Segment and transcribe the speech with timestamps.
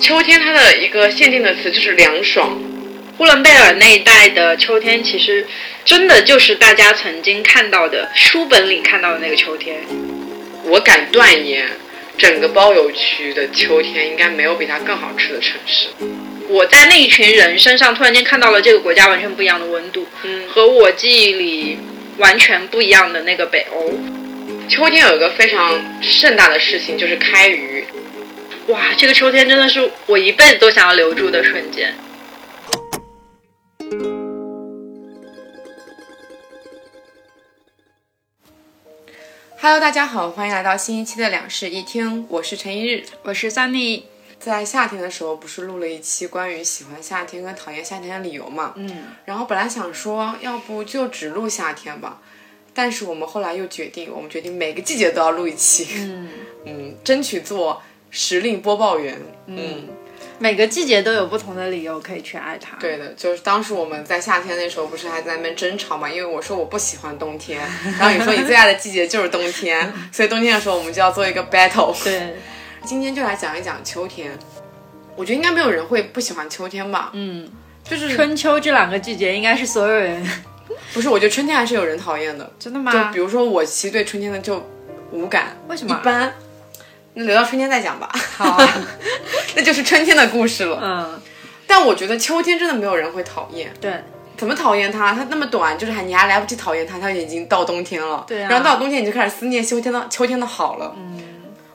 [0.00, 2.58] 秋天它的一个限定的词就是凉爽。
[3.16, 5.46] 呼伦贝尔那一带的秋天，其实
[5.84, 9.76] 真的就是大家曾经看到的书本里看到的那个秋天。
[10.64, 11.68] 我敢断言，
[12.16, 15.88] 整个包邮区的秋天应该没有比它更好吃的城市。
[16.48, 21.78] 我在那一群人身上突然间看到了这个国家完全不一样的温度，嗯，和我记忆里
[22.16, 23.92] 完全不一样的那个北欧。
[24.68, 27.84] 秋天有一个非常盛大的事情，就是开鱼。
[28.68, 31.92] 哇，这个秋天真的是我一辈子都想要留住的瞬间。
[39.60, 43.04] Hello，大家好，欢迎来到新一期的两室一厅，我是陈一日。
[43.24, 44.04] 我是 Sunny，
[44.38, 48.74] 在夏天的时候，不是录了一期关于喜欢夏天跟讨厌夏天的理由嘛？
[48.76, 52.22] 嗯，然后本来想说，要不就只录夏天吧，
[52.72, 56.30] 但是我们后来又决定，我们决定每个季节都要录一期， 嗯
[56.66, 59.20] 嗯，争取做时令播报员。
[59.46, 59.88] 嗯，
[60.38, 62.76] 每个季节都有不同的理由可以去爱它。
[62.76, 66.08] 对的，就是当时我们在夏天那时候，不是还在那边争吵嘛？
[66.08, 67.60] 因为我说我不喜欢冬天，
[67.98, 71.92] 然后你说你最爱的季节就是冬天， 所以冬天的时候我们就要做一个 battle。
[72.04, 72.34] 对，
[72.84, 74.30] 今天就来讲一讲秋天。
[75.16, 77.10] 我觉得应该没有人会不喜欢秋天吧？
[77.12, 77.48] 嗯，
[77.84, 80.24] 就是春秋这两个季节应该是所有人。
[80.94, 81.08] 不是？
[81.08, 82.50] 我觉得春天还是有人讨厌的。
[82.58, 82.90] 真的吗？
[82.92, 84.66] 就比如说我其实对春天的就
[85.10, 86.32] 无感，为什么一般。
[87.14, 88.10] 那留到春天再讲吧。
[88.36, 88.74] 好啊，
[89.56, 90.80] 那就是春天的故事了。
[90.82, 91.20] 嗯，
[91.66, 93.72] 但我觉得秋天真的没有人会讨厌。
[93.80, 94.02] 对，
[94.36, 95.12] 怎么讨厌它？
[95.12, 98.24] 它那么短，就是还你还来不及讨厌它，它已经到冬天了。
[98.26, 100.94] 对啊然后到冬天你就开始思念秋天的秋天的好了。
[100.96, 101.20] 嗯。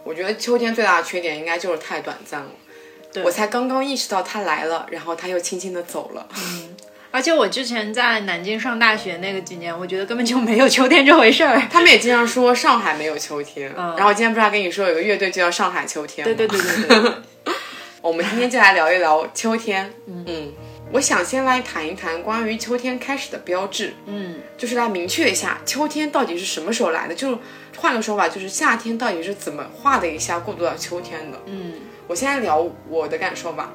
[0.03, 2.49] 我觉得秋天最大的缺点应该就是太短暂了。
[3.11, 6.25] 对我才刚刚意识到它来了，然后它又轻轻的走了。
[7.17, 11.59] 而且我之前在南京上大学那个几年，我觉得根本就没有秋天这回事儿。
[11.67, 17.13] 他们也经常说上海没有秋天，嗯然后我今天不是还跟你说有个乐队就叫上海秋天对对对对对。
[18.03, 19.91] 我们今天就来聊一聊秋天。
[20.05, 20.53] 嗯，
[20.91, 27.15] 我想先来谈一谈关于秋天开始的标志，嗯就是来明确一下秋天到底是什么时候来的。
[27.15, 27.39] 就
[27.77, 31.41] 换个说法，就是夏天到底是怎么画的一下过渡到秋天的。
[31.47, 31.73] 嗯
[32.05, 33.73] 我先来聊我的感受吧。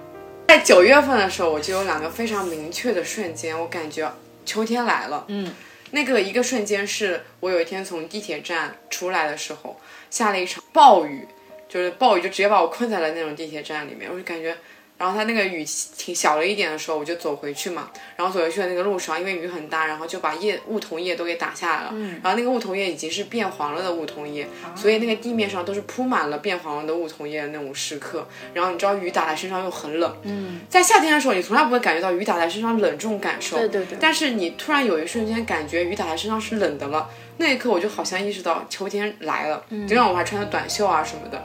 [0.52, 4.12] 在九月份的时候，我就有两个非常明确的瞬间，我感觉
[4.44, 5.24] 秋天来了。
[5.28, 5.50] 嗯，
[5.92, 9.80] 那个一个瞬间是我有一天从地铁站出来的时候，
[10.10, 11.26] 下了一场暴雨，
[11.70, 14.54] 就是暴雨就直接把我困在了那种地铁站里面，我就感觉。
[15.02, 17.90] 然后它那个雨挺小了一点的时候，我就走回去嘛。
[18.14, 21.90] 然后走回去的那个路上，因为雨很大，然后就把叶梧桐叶都给打下来了。
[21.92, 22.20] 嗯。
[22.22, 24.46] 然后那个梧桐叶已经是变黄了的梧桐叶，
[24.76, 28.24] 所以那个地面上都是铺满了变黄了的梧桐叶的那种时刻。
[28.54, 30.16] 然后你知道雨打在身上又很冷。
[30.22, 33.56] 嗯，在夏天的时候，你从来不会感觉到雨打在身上冷这种感受。
[33.56, 41.44] 对对对但是你突然有一瞬间感觉雨打在身上是冷的了，那一刻我就好像意识到秋天来了，就让我还穿着短袖啊什么的。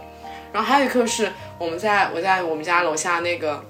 [0.53, 3.63] 然后还有一刻是我们在我在我们家楼下那个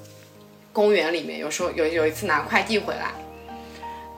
[0.72, 3.12] 公园里面，有时候有有一次拿快递回来，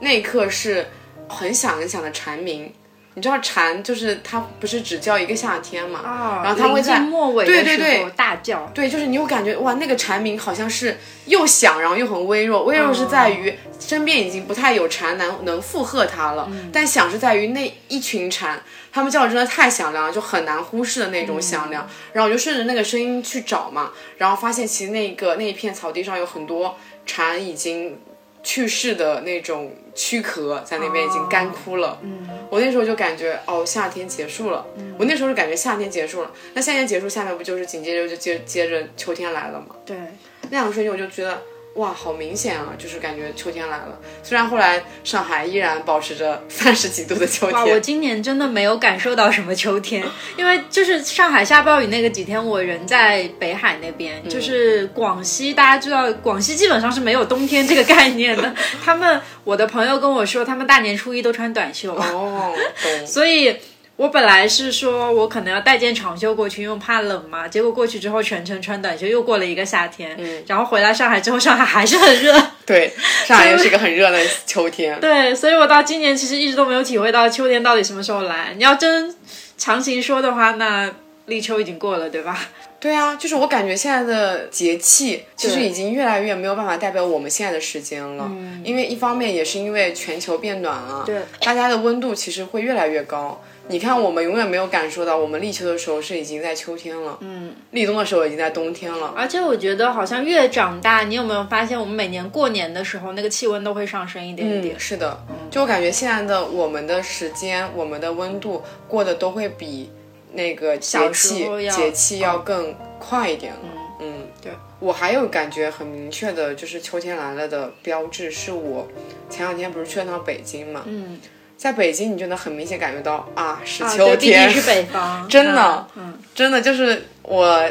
[0.00, 0.86] 那一刻是
[1.28, 2.72] 很响很响的蝉鸣。
[3.14, 5.98] 你知道蝉就是它不是只叫一个夏天嘛？
[5.98, 8.64] 啊然后它会在末尾的对对对时候大叫。
[8.72, 12.64] 对，就是你有感觉哇，那个蝉鸣好像是又响，然后又很微弱。
[12.64, 18.62] 微弱是在于身边已经不太有蝉能能附和它了，但响是在于那一群蝉，
[18.92, 21.88] 它们叫的真的太响亮了，就很难忽视的那种响亮。
[22.12, 27.98] 然后我就顺着那个声音去找嘛，然后发现其实那个那一片草地上有很多蝉已经
[28.42, 31.98] 去世的那种躯壳在那边已经干枯了。
[32.02, 34.66] 嗯，我那时候就感觉哦，夏天结束了。
[34.98, 36.30] 我那时候就感觉夏天结束了。
[36.54, 39.76] 那夏天结束，下面不就是紧接着就接接着秋天来了吗？
[39.84, 39.96] 对，
[40.44, 41.42] 那两个瞬间我就觉得
[41.74, 43.98] 哇，好明显啊，就是感觉秋天来了。
[44.22, 50.04] 虽然后来上海依然保持着三十几度的秋哇，我，今年真的没有感受到什么秋天，
[50.36, 58.52] 因为就是上海下暴雨那个几天，我人在北海那边，就是广西，大家知道广西基本上是没有冬天这个概念的。
[58.84, 62.52] 他们我的朋友跟我说，他们大年初一都穿短袖，哦，
[62.82, 63.06] 懂。
[63.06, 63.56] 所以。
[64.00, 67.46] 我本来是说，我可能要带件长袖过去，因为我怕冷嘛。
[67.46, 70.16] 结果过去之后全程穿短袖，又过了一个夏天。
[70.18, 72.34] 嗯，然后回来上海之后，上海还是很热。
[72.64, 72.90] 对，
[73.28, 74.98] 上海又是一个很热的秋天。
[75.00, 78.54] 对，所以我到今年其实一直都没有体会到秋天到底什么时候来。
[78.56, 79.14] 你要真
[79.58, 80.90] 强行说的话，那
[81.26, 82.48] 立秋已经过了，对吧？
[82.80, 88.30] 对啊，就是我感觉现在的节气其实已经越来越没有办法代表我们现在的时间了，
[88.64, 93.38] 因为一方面也是因为全球变暖了，对，大家的温度其实会越来越高。
[93.70, 99.14] 你看，我们永远没有感受到，我们立秋的时候是已经在秋天了，嗯，立冬的时候已经在冬天了。
[99.16, 104.78] 而且我觉得好像越长大，你有没有发现，我们每年过年的时候，那个气温都会上升一点一点。
[104.78, 109.90] 是的，就我感觉现在的我们的时间，我们的温度过得都会比
[110.32, 113.60] 那个节气节气要更快一点了。
[114.02, 118.88] 嗯，对，我还有感觉很明确的，就是秋天来了的标志，是我
[119.28, 121.20] 前两天不是去了趟北京嘛，嗯，
[121.60, 127.62] 在北京你就能很明显感觉到啊，是啊秋天，是北方， 真的嗯，真的就是我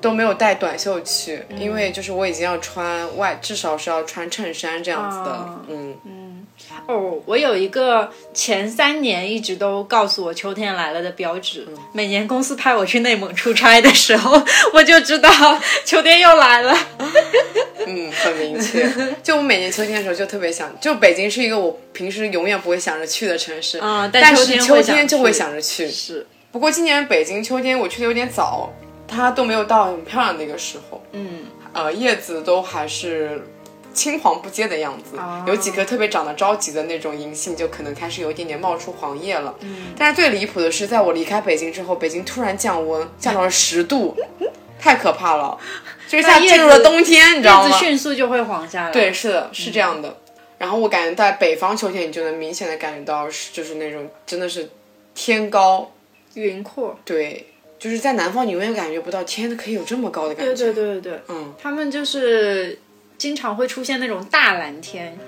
[0.00, 5.94] 都没有带短袖去，嗯因为就是我已经要穿外，至少是要穿衬衫这样子的，嗯。
[6.06, 6.23] 嗯，
[6.86, 14.40] 哦，我有一个前三年一直都告诉我秋天来了的标志，嗯每年公司派我去内蒙出差的时候，
[14.74, 15.30] 我就知道
[15.84, 16.76] 秋天又来了。
[17.86, 18.88] 嗯，很明确。
[19.22, 25.88] 就我每年秋天的时候就特别想，就北京是一个我平时永远不会想着去的城市，嗯但是秋天就会想着去。
[25.88, 28.72] 是，不过今年北京秋天我去的有点早，
[29.06, 33.42] 它都没有到很漂亮的一个时候，嗯，呃，叶子都还是
[33.94, 39.54] 青黄不接的样子，哦有几棵特别长得着急的那种银杏就可能开始有一点点冒出黄叶了。
[39.60, 44.14] 嗯，但是最离谱的是，在我离开北京之后，北京突然降温，降到了十度，
[44.78, 45.56] 太可怕了，
[46.08, 47.68] 就是像进入了冬天，你知道吗？
[47.68, 48.90] 叶子迅速就会黄下来。
[48.90, 50.18] 对，是的，是这样的。
[50.58, 54.70] 然后我感觉在北方秋天，你就能明显的感觉到是就是那种真的是
[55.14, 55.92] 天高，
[56.34, 56.98] 云阔。
[57.04, 57.46] 对，
[57.78, 60.64] 就是在南方你永远感觉不到天可以有这么高的感对觉。
[60.66, 62.78] 对对对对，嗯，他们就是
[63.24, 65.18] 经常会出现那种大蓝天。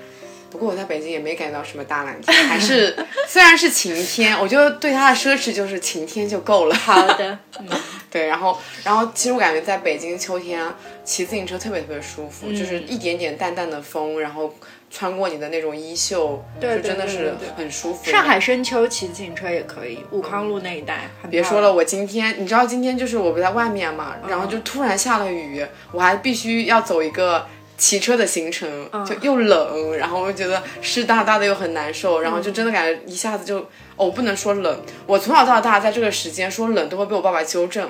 [0.51, 2.95] 不过我在北京也没感觉到什么大蓝天，还是
[3.27, 6.75] 虽然是晴天，我觉得对它的奢侈就是晴天就够了。
[6.75, 7.39] 好的，
[8.11, 14.55] 对，然后然后其实我感觉在北京秋天啊骑自行车特别特别舒服，就是一点点淡淡的风，然后
[14.89, 18.09] 穿过你的那种衣袖，对就真的是很舒服。
[18.09, 21.09] 上海深秋骑自行车也可以，武康路那一带。
[21.29, 27.45] 别说了，，我今天你知道今天就是我不在外面嘛，然后就突然下了雨，我还必须要走一个
[27.77, 28.67] 骑车的行程，
[29.05, 33.59] 就又冷，然后我就觉得湿哒哒的又很难受，然后就真的感觉一下子就
[33.95, 37.89] 哦，我不能说冷，我从小到大在这个时间说冷都会被我爸爸纠正。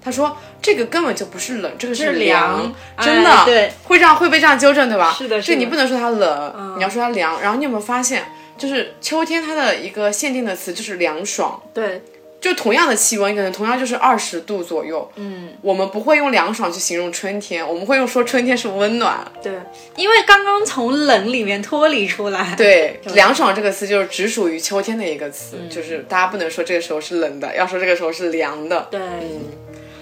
[0.00, 2.74] 他说：“这个根本就不是冷，这个是凉，凉。
[3.00, 5.12] 真的、哎对，会这样会被这样纠正，对吧？
[5.12, 5.54] 是的是的。
[5.54, 7.40] 这你不能说它冷，你要说它凉。
[7.42, 8.24] 然后你有没有发现，
[8.56, 12.00] 就是秋天它的一个限定的词就是凉爽，对，
[12.40, 19.26] 就同样的气温，可能同样就是二十度左右，嗯，我们不会用凉爽去形容春天，我们会用说春天是温暖。
[19.42, 19.52] 对，
[19.96, 22.54] 因为刚刚从冷里面脱离出来。
[22.56, 28.86] 对，凉爽这个词就是只属于秋天的一个词，就是大家不能说这个时候是冷的，要说这个时候是凉的。
[28.90, 29.40] 对，嗯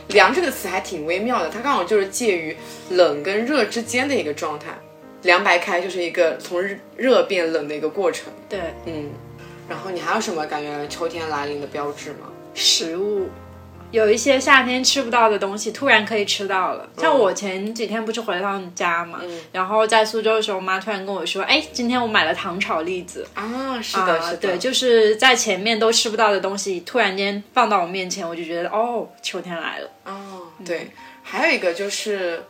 [0.08, 2.56] 凉这个词还挺微妙的，它刚好就是介于
[2.90, 4.66] 冷跟热之间的一个状态。
[5.22, 8.32] 凉白开就是一个从热热变冷的一个过程。
[8.48, 9.10] 对，嗯，
[9.68, 12.28] 然后你还有什么感觉秋天来临的标志吗？
[12.54, 13.28] 食物。
[13.92, 16.88] 有一些夏天吃不到的东西，突然可以吃到了。
[16.98, 19.20] 像我前几天不是回了趟家嘛，
[19.52, 29.88] 然后在苏州的时候，我妈突然跟我说：“哎，今天我买了糖炒栗子。”啊，是的，是的，对，就是在前面都吃不到的东西，突然间放到我面前，我就觉得哦，秋天来了。
[30.04, 30.90] 哦，对，
[31.22, 32.42] 还有一个就是，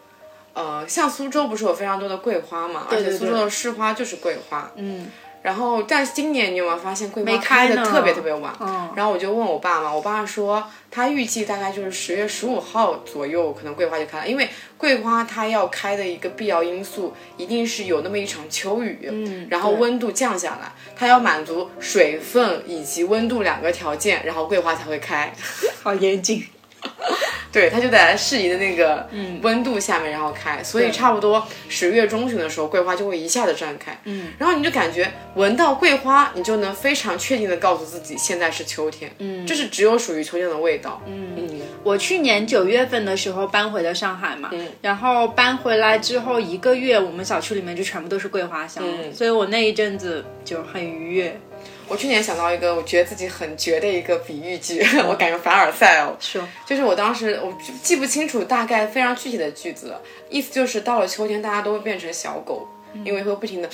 [0.54, 5.06] 呃，像苏州不是有非常多的桂花嘛，而且苏州的市花就是桂花，嗯，
[5.46, 8.52] 然后但是今年你有没有发现桂花开呢的特别特别晚？
[8.58, 10.60] 嗯然后我就问我爸嘛，我爸说
[10.90, 25.32] 他预计大概就是十月十五号左右，可能桂花就开了，因为桂花它要开的一个必要因素，一定是有那么一场秋雨，嗯然后温度降下来，它要满足水分以及温度两个条件，然后桂花才会开。
[25.84, 26.44] 好严谨。
[27.52, 29.08] 对，它就得在适宜的那个
[29.42, 33.98] 温度下面，然后开，所以差不多十月中旬的时候，桂花就会一下子绽开。
[34.04, 39.10] 嗯，然后你就感觉闻到桂花，你就能非常确定的告诉自己现在是秋天。
[39.18, 41.00] 嗯，这是只有属于秋天的味道。
[41.06, 41.60] 嗯。
[41.82, 44.50] 我去年九月份的时候搬回了上海嘛，
[44.82, 48.82] 然后搬回来之后一个月，我们小区里面就全部都是桂花香，
[49.14, 51.40] 所以我那一阵子就很愉悦。
[51.88, 57.52] 我去年想到一个我觉得自己很绝的一个比喻句， 我感觉凡尔赛哦，是就是我当时我
[57.82, 62.66] 记不清楚大概非常具体的句子了，意思就是到了秋天，大家都会变成小狗，
[63.04, 63.68] 因为会不停的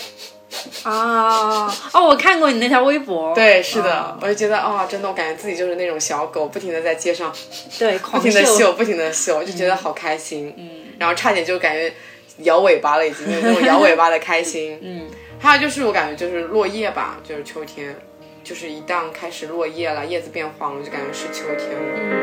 [0.83, 7.35] 啊哦，我看过你那条微博，对，是的，啊我就觉得啊、真的，我感觉自己就是那种小狗，不停的在街上
[7.79, 10.53] 对， 不停的秀秀，不停的秀，就觉得好开心。
[10.59, 11.91] 嗯，然后差点就感觉
[12.39, 14.79] 摇尾巴了，已经那种摇尾巴的开心。
[14.83, 15.07] 嗯，
[15.43, 17.97] 还有就是我感觉就是落叶吧，就是秋天，
[18.45, 21.99] 就是一旦开始落叶了，叶子变黄了，就感觉是秋天了。
[21.99, 22.23] 嗯。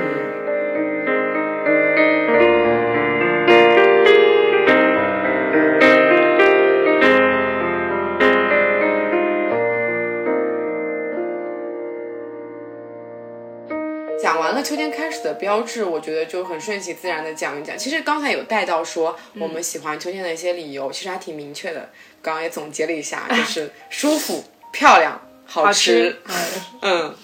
[14.22, 17.78] 讲完了秋天开始的标志，我觉得就很顺其自然的讲一讲。
[17.78, 21.90] 其实刚才有带到说我们喜欢秋天的一些理由，其实还挺明确的。
[22.22, 26.20] 刚刚也总结了一下，就是舒服、 漂亮、好吃。
[26.26, 27.16] 好吃，嗯嗯，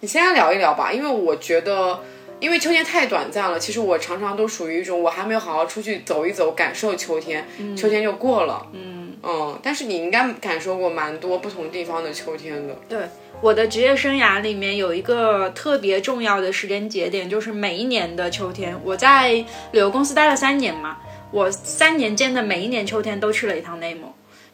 [0.00, 2.00] 你先来聊一聊吧，因为我觉得，
[2.40, 8.66] 因为秋天太短暂了，其实我常常都属于一种我还没有好好出去走一走，感受秋天，秋天就过了。
[8.72, 12.76] 嗯嗯，但是你应该感受过蛮多不同地方的秋天的。
[12.86, 12.98] 对，
[13.40, 18.78] 我的职业生涯里面有一个特别重要的时间节点，就是每一年的秋天。
[18.84, 19.32] 我在
[19.72, 20.98] 旅游公司待了三年嘛，
[21.34, 24.08] 我三年间的每一年秋天都去了一趟内蒙。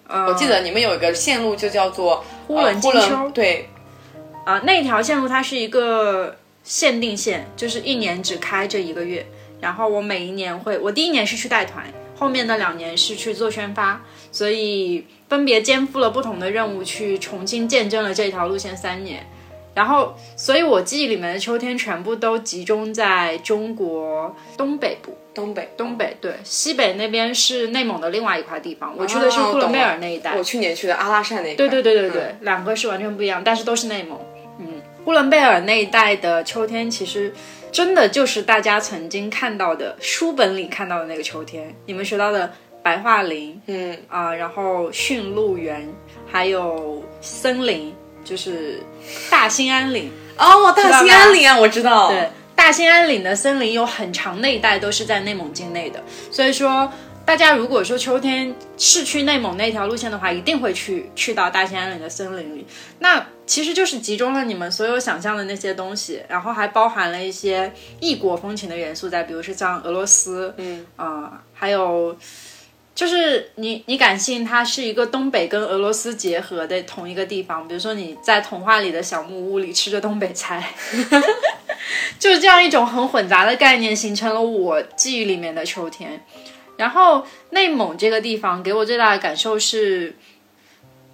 [0.08, 3.68] 呃，我记得你们有一个线路就叫做呼伦金秋，对，
[4.46, 9.26] 啊，那条线路它是一个限定线，就是一年只开这一个月。
[9.60, 11.84] 然后我每一年会，我第一年是去带团，
[12.16, 14.00] 后面的两年是去做宣发，
[14.32, 19.28] 所以分别肩负了不同的任务，去重新见证了这条路线三年。
[19.74, 25.14] 然后，所以我记忆里面的秋天全部都集中在中国东北部。
[25.32, 28.92] 东北，东北对，西北那边是内蒙的另外一块地方。
[28.96, 30.36] 我去的是呼伦贝尔那一带。
[30.36, 31.56] 我去年去的阿拉善那一带。
[31.56, 34.18] 对对对对对，两个是完全不一样，但是都是内蒙。
[34.58, 37.32] 嗯，呼伦贝尔那一带的秋天，其实
[37.70, 41.74] 真的就是大家曾经看到的书本里看到的那个秋天。
[41.86, 45.88] 你们学到的白桦林，嗯啊，然后驯鹿园，
[46.30, 47.92] 还有森林，
[48.24, 48.80] 就是
[49.30, 50.10] 大兴安岭。
[50.36, 52.10] 哦，大兴安岭啊，我知道。
[52.10, 52.28] 对。
[52.60, 56.92] 大兴安岭的森林有很长那一带都是在内蒙境内的，所以说
[57.24, 62.66] 大家如果说秋天是去内蒙那条路线的话，一定会去去到大兴安岭的森林里。
[62.98, 72.14] 那其实就是集中了你们所有想象的那些东西，然后还包含了一些异国风情的元素在，比如说像俄罗斯，嗯啊，还有
[73.00, 77.66] 就是你你敢信它是一个东北跟俄罗斯结合的同一个地方？
[77.66, 80.74] 比如说你在童话里的小木屋里吃着东北菜。
[82.20, 86.22] 就是这样一种很混杂的概念，形成了我记忆里面的秋天。
[86.76, 90.14] 然后内蒙这个地方给我最大的感受是，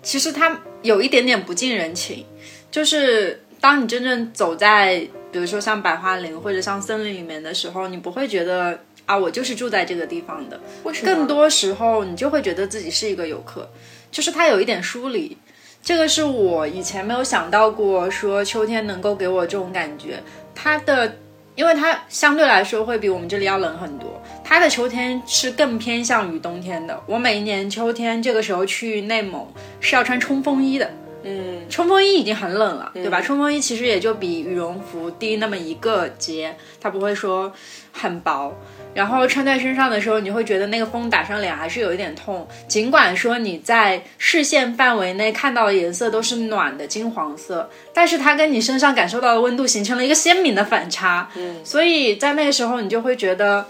[0.03, 2.27] 其实它有一点点不近人情。
[2.69, 10.61] 就是当你真正走在，比如说像百花林或者像森林里面的时候，你不会觉得啊，我就是住在这个地方的。
[10.83, 11.15] 为什么？
[11.15, 13.69] 更多时候你就会觉得自己是一个游客，
[14.11, 15.37] 就是它有一点疏离。
[15.83, 20.21] 这个是我以前没有想到过，说秋天能够给我这种感觉。
[20.53, 21.17] 它的，
[21.55, 24.21] 因为它相对来说会比我们这里要冷很多。
[24.43, 27.01] 它的秋天是更偏向于冬天的。
[27.07, 29.47] 我每一年秋天这个时候去内蒙
[29.79, 30.91] 是要穿冲锋衣的。
[31.29, 33.21] 嗯，冲锋衣已经很冷了，对吧？
[33.21, 37.53] 冲锋衣其实也就比羽绒服低那么一个阶，它不会说
[37.93, 38.53] 很薄。
[38.97, 42.49] 然后穿在身上的时候，你会觉得那个风打上脸还是有一点痛。
[42.67, 51.31] 尽管说你在视线范围内看到的颜色都是暖的金黄色，但是它跟你身上感受到的温度形成了一个鲜明的反差。
[51.37, 53.67] 嗯，所以在那个时候，你就会觉得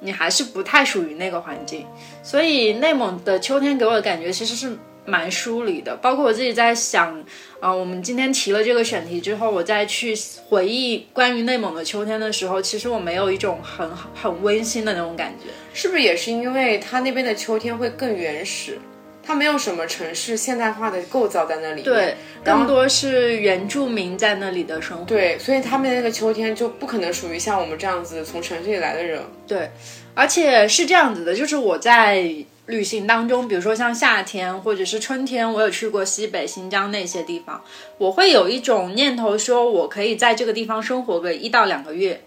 [0.00, 1.86] 你还是不太属于那个环境。
[2.22, 4.76] 所以内蒙的秋天给我的感觉其实是。
[5.04, 7.24] 蛮疏离的，包括我自己在想，
[7.58, 10.14] 啊，我们今天提了这个选题之后，我再去
[10.48, 18.78] 回忆关于内蒙的秋天的时候，其实我没有一种很很温馨的那种感觉，是不是也是因为它那边的秋天会更原始，
[19.24, 29.68] 它没有什么城市现代化的构造在那里，对，更多是原住民在那里的生活，对，所以他们那个秋天就不可能属于像我们这样子从城市里来的人，对，
[30.14, 32.24] 而且是这样子的，就是我在。
[32.66, 37.62] 旅行当中，比如说像夏天或者是春天，我有去过西北、新疆那些地方，
[37.98, 42.22] 我会有一种念头，说我可以在这个地方生活个一到两个月。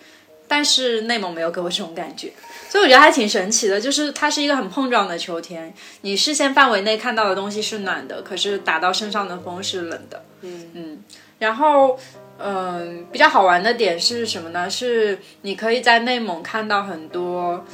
[0.47, 2.31] 但是内蒙没有给我这种感觉，
[2.69, 5.73] 所以我觉得还挺神奇的，就是它是一个很碰撞的秋天。
[6.01, 10.23] 你视线范围内看到的东西是暖的，可是打到身上的风是冷的。
[10.41, 11.03] 嗯嗯，
[11.39, 11.97] 然后
[12.37, 14.69] 嗯，比较好玩的点是什么呢？
[14.69, 17.65] 是你可以在内蒙看到很多。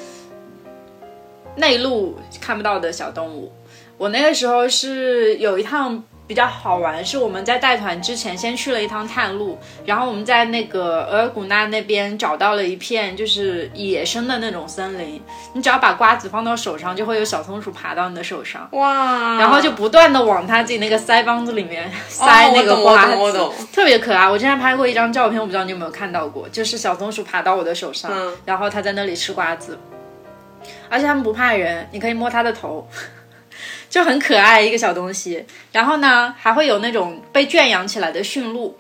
[1.55, 3.51] 内陆看不到的小动物，
[3.97, 15.21] 我那个时候是有一趟比较好玩，是我们在带团之前先去了一趟探路，然后我们在那个额尔古纳那边找到了一片就是野生的那种森林，
[15.53, 24.29] 你只要把瓜子放到手上，就会有小松鼠爬到你的手上，哇，然后就不断的往它自己那个腮帮子里面塞那个瓜子，特别可爱。
[24.29, 28.09] 我之前拍过一张照片，我不知道你有没有看到过，就是小松鼠爬到我的手上，
[28.45, 29.77] 然后它在那里吃瓜子。
[30.89, 32.87] 而且它们不怕人，你可以摸它的头，
[33.89, 35.45] 就很可爱一个小东西。
[35.71, 38.77] 然后呢，还会有那种被圈养起来的驯鹿。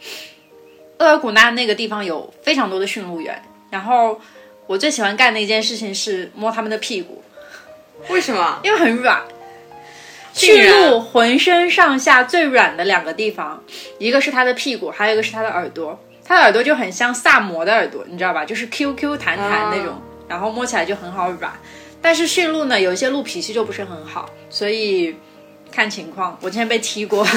[0.99, 3.41] 厄尔古纳那个地方有非常多的驯鹿园。
[3.69, 4.19] 然后
[4.67, 7.23] 我最喜欢干的一件事情是摸它们的屁股。
[8.09, 8.59] 为什么？
[8.63, 9.21] 因为很软。
[10.33, 13.61] 驯鹿浑身上下最软的两个地方，
[13.99, 15.99] 一个是它的屁股，还有一个是它的耳朵。
[16.23, 18.45] 它的耳朵就很像萨摩的耳朵，你知道吧？
[18.45, 20.01] 就是 Q Q 弹弹那种。
[20.31, 21.51] 然后摸起来就很好软，
[22.01, 25.13] 但是驯鹿呢，有一些鹿脾气就不是很好，所以
[25.69, 26.39] 看情况。
[26.41, 27.27] 我之前被踢过，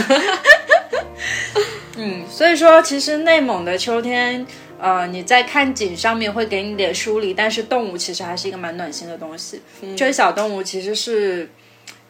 [1.99, 4.47] 嗯，所以说其实内蒙的秋天，
[4.79, 9.61] 呃，你在看景上面会给你点疏离，但是动物其实还是一个蛮暖心的东西。
[9.97, 11.51] 追小动物其实是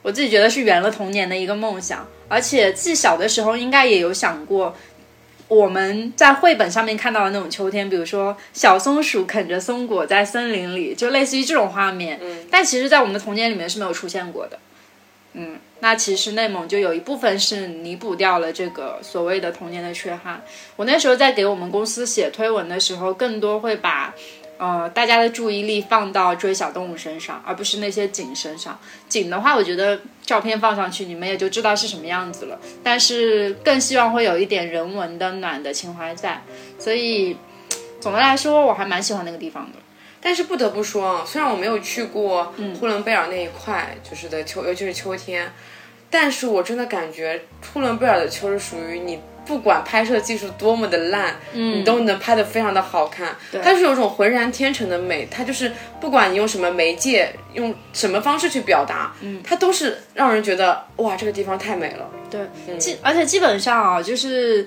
[0.03, 4.77] 我自己觉得是圆了童年的一个梦想，而且自小的时候应该也有想过。
[5.49, 12.19] 我们在绘本上面看到的那种秋天，比如说小松鼠啃着松果在森林里，就类似于这种画面。
[12.23, 14.59] 嗯，但其实，在我们的童年里面是没有出现过的。
[15.35, 20.43] 嗯，那其实内蒙就有一部分是弥补掉了这个所谓的童年的缺憾。
[20.77, 24.15] 我那时候在给我们公司写推文的时候，更多会把。
[24.57, 28.79] 呃，大家的注意力放到追小动物身上，而不是那些景身上。
[29.09, 32.59] 景的话，我觉得照片放上去，你们也就知道是什么样子了。
[32.83, 36.43] 但是更希望会有一点人文的暖的情怀在。
[36.79, 37.37] 所以，
[38.01, 39.79] 总的来说，我还蛮喜欢那个地方的。
[40.21, 45.53] 但是不得不说啊，虽然我没有去过呼伦贝尔那一块，就是的秋，尤其是秋天，
[46.09, 47.43] 但是我真的感觉
[47.73, 49.19] 呼伦贝尔的秋是属于你。
[49.47, 53.37] 不管拍摄技术多么的烂，嗯，你都能拍得非常的好看。
[53.63, 62.11] 它是有种浑然天成的美，它就是不管你用什么媒介，用什么方式去表达，嗯，它都是让人觉得哇，这个地方太美了。
[62.31, 62.41] 对，
[62.79, 64.67] 基而且基本上啊，就是。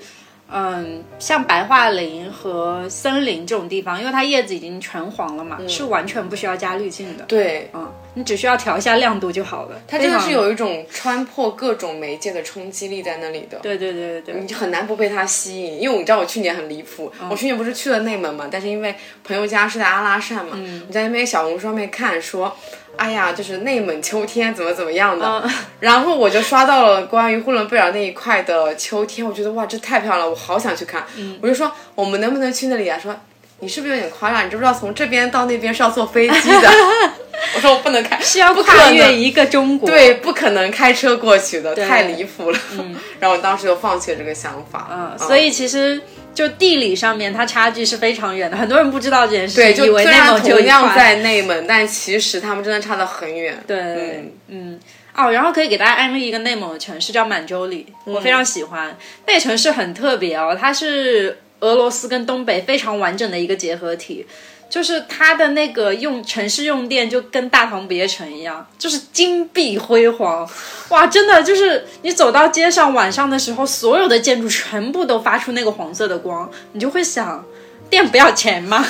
[0.52, 7.26] 嗯，像白桦林和森林这种地方，因为它叶子已经全黄了嘛，是完全不需要加滤镜的。
[7.26, 9.82] 对，嗯，你只需要调一下亮度就好了。
[9.88, 13.60] 它真的是有一种穿破各种媒介的冲击力在那里的。
[13.60, 15.82] 对对对对对，你很难不被它吸引。
[15.82, 22.56] 因为你知道我去年很离谱，我去年不是去了内蒙嘛，但是因为朋友家是在阿拉善嘛，我在那边小红书上面看说。
[22.98, 25.50] 哎呀，就是内蒙秋天怎么怎么样的，
[25.80, 31.06] 然后我就刷到了关于呼伦贝尔那一块的秋天，我觉得哇，这太漂亮了，我好想去看。
[31.42, 33.00] 我就说我们能不能去那里啊？
[33.02, 33.16] 说
[33.60, 34.46] 你是不是有点夸张？
[34.46, 36.70] 你知不知道从这边到那边是要坐飞机的？
[37.56, 42.60] 我说我不能开， 是要跨越一个中国，对，不可能开车过去的，太离谱了。
[43.20, 44.90] 然后我当时就放弃了这个想法。
[44.92, 46.02] 嗯，所以其实。
[46.38, 53.58] 就地理上面，它差距是非常远的，很多人不知道这件事，对，就虽然同样在内蒙，但其实他们真的差得很远。
[53.66, 54.80] 对，嗯，
[55.16, 58.96] 哦，然后可以给大家安利一个内蒙的城市，叫满洲里，我非常喜欢。
[59.26, 64.24] 那城市很特别哦，它是俄罗斯跟东北非常完整的一个结合体。
[64.70, 70.48] 就是它的那个用城市用电就跟大唐不夜城一样，就是金碧辉煌，
[70.90, 77.44] 哇，真的就是你走到街上晚上的时候，所有的建筑全部都发出那个黄色的光，你就会想，
[77.90, 78.86] 电不要钱吗？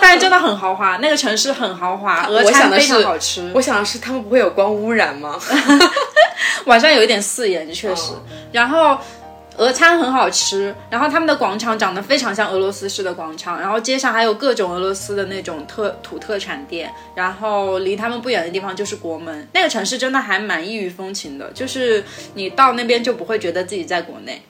[0.00, 3.50] 但是真的很豪华，那个城市很豪华，俄餐非常好吃。
[3.54, 5.38] 我想的是他们不会有光污染吗？
[6.66, 8.12] 晚上有一点刺眼，确实。
[8.52, 8.98] 然后。
[9.58, 22.02] 俄餐很好吃，然后他们的广场长得非常像俄罗斯式的广场，然后街上还有各种俄罗斯的那种特土特产店，然后离他们不远的地方就是国门，那个城市真的还蛮异域风情的，就是
[22.34, 24.40] 你到那边就不会觉得自己在国内，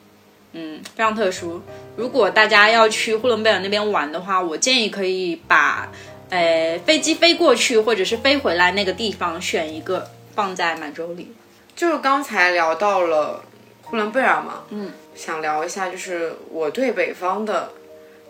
[0.53, 1.61] 嗯，非常特殊。
[1.97, 5.89] 如果大家要去呼伦贝尔那边玩的话，我建议可以把，
[6.29, 11.33] 呃，飞机飞过去或者是飞回来那个地方选一个放在满洲里。
[11.75, 13.43] 就是刚才聊到了。
[13.93, 17.69] 呼伦贝尔嘛，嗯，想聊一下，就是我对北方的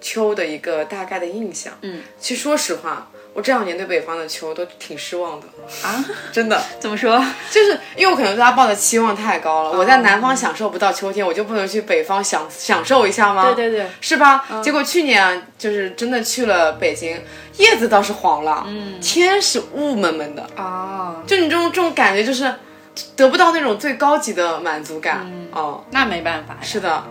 [0.01, 1.71] 秋的一个大概的印象。
[1.83, 5.47] 嗯，其实说实话，我这两年对北方的秋都挺失望的
[5.81, 6.61] 啊， 真的。
[6.81, 7.17] 怎么说？
[7.49, 9.77] 就是因为我可能对他抱的期望太高了。
[9.79, 13.53] 我在南方享受不到秋天，我就不能去北方享享受一下吗？
[13.55, 14.43] 对对对，是吧？
[14.61, 17.21] 结果去年就是真的去了北京，
[17.55, 22.53] 叶子倒是黄了，嗯，天是雾蒙蒙的啊，就你这种这种感觉就是。
[23.15, 26.57] 得不到那种最高级的满足感哦，那没办法。
[26.61, 27.03] 是的，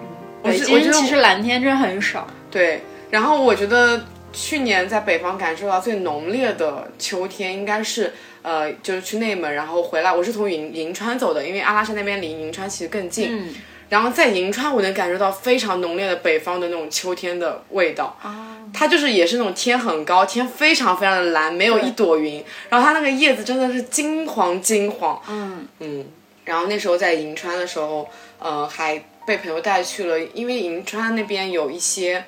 [0.43, 2.27] 北京其实蓝天真很少。
[2.51, 10.13] 对，然后我觉得去年在北方感受到最浓烈的秋天，应该是呃，就是去内蒙，然后回来。
[10.13, 13.29] 我是从银银川走的，因为阿拉善那边离银川其实更近。
[13.31, 13.55] 嗯。
[13.93, 18.17] 然后在银川，我能感受到非常浓烈的北方的那种秋天的味道。
[18.23, 18.57] 啊。
[18.73, 22.43] 它就是也是那种天很高，天非常非常的蓝，没有一朵云。
[22.71, 25.21] 然后它那个叶子真的是金黄金黄。
[25.29, 26.07] 嗯嗯。
[26.47, 32.25] 然后那时候在银川的时候，呃，还被朋友带去了，因为银川那边有一些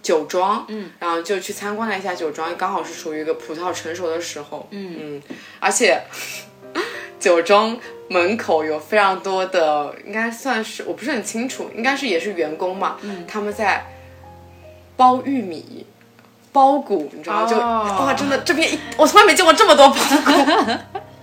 [0.00, 0.64] 酒庄。
[0.68, 0.92] 嗯。
[1.00, 4.68] 然后就去参观了一下酒庄，刚好是属于一个葡萄成熟的时候。
[4.70, 5.22] 嗯嗯。
[5.58, 6.00] 而且
[7.20, 7.76] 酒庄
[8.08, 12.96] 门口有非常多的，应该算是我不是很清楚，应该是也是员工嘛。
[13.02, 13.24] 嗯。
[13.28, 13.86] 他们在。
[14.96, 15.86] 包玉米，
[16.52, 17.46] 包谷，你知道吗？
[17.48, 20.72] 就哇，真的这边一，我从来没见过这么多包谷，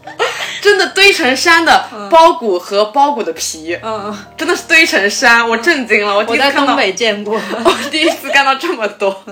[0.64, 6.16] 真的堆成山的包谷和包谷的皮，嗯，真的是堆成山，我震惊了。
[6.18, 9.24] 我在东北见过， 我第一次看到这么多，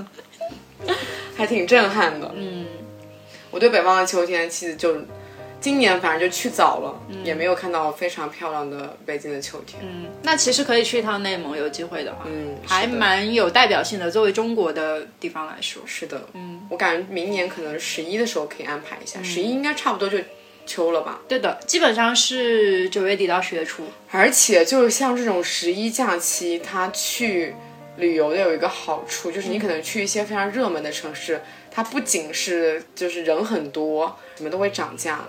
[1.35, 2.31] 还挺震撼的。
[2.35, 2.67] 嗯，
[3.49, 4.95] 我对北方的秋天其实就。
[5.65, 9.81] 今年反正就去早了，嗯也没有看到非常漂亮的北京的秋天。
[9.83, 14.11] 嗯那其实可以去一趟内蒙，有机会的话，嗯，还蛮有代表性的。
[14.11, 20.19] 作为中国的地方来说，是的，嗯，我感觉明年可能十一的时候可以安排一下，十一应该差不多就
[20.67, 21.21] 秋了吧。
[21.27, 23.85] 对的，基本上是九月底到十月初。
[24.11, 27.55] 而且就是像这种十一假期，它去
[27.97, 35.25] 旅游的有一个好处，就是你可能去一些非常热门的城市，它不仅是就是人很多，什么都会涨价。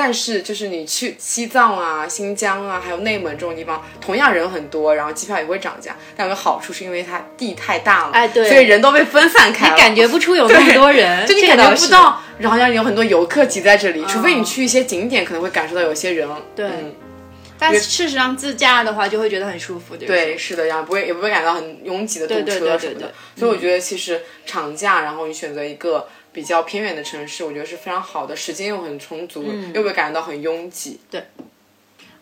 [0.00, 5.96] 但是，就是你去西藏啊、新疆啊，还有内蒙这种地方，同样人很多，然后机票也会涨价。
[6.16, 16.28] 但有个好处是因为它地太大了，哎对所以人都被分散开了，感觉不出有那么多人， 就你感觉不到，然后像有很多游客挤在这里，除非你去一些景点，可能会感受到有些人。
[16.54, 16.94] 对嗯
[17.60, 23.08] 但事实上自驾的话就会觉得很舒服，对不对，是的，然后不会也不会感到很拥挤的堵车什么的对。
[23.34, 31.00] 所以我觉得其实长假，然后你选择一个比较偏远的城市，我觉得是非常好的，时间又很充足，嗯又不会感觉到很拥挤。
[31.10, 31.24] 对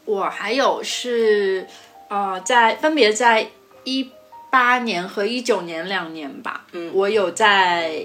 [0.04, 1.66] 我还有是
[2.08, 3.48] 呃，在分别在
[3.84, 4.10] 一
[4.50, 8.02] 八年和一九年两年吧，嗯，我有在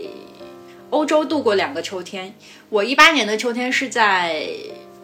[0.89, 2.33] 欧洲度过两个秋天。
[2.69, 4.47] 我一八年的秋天是在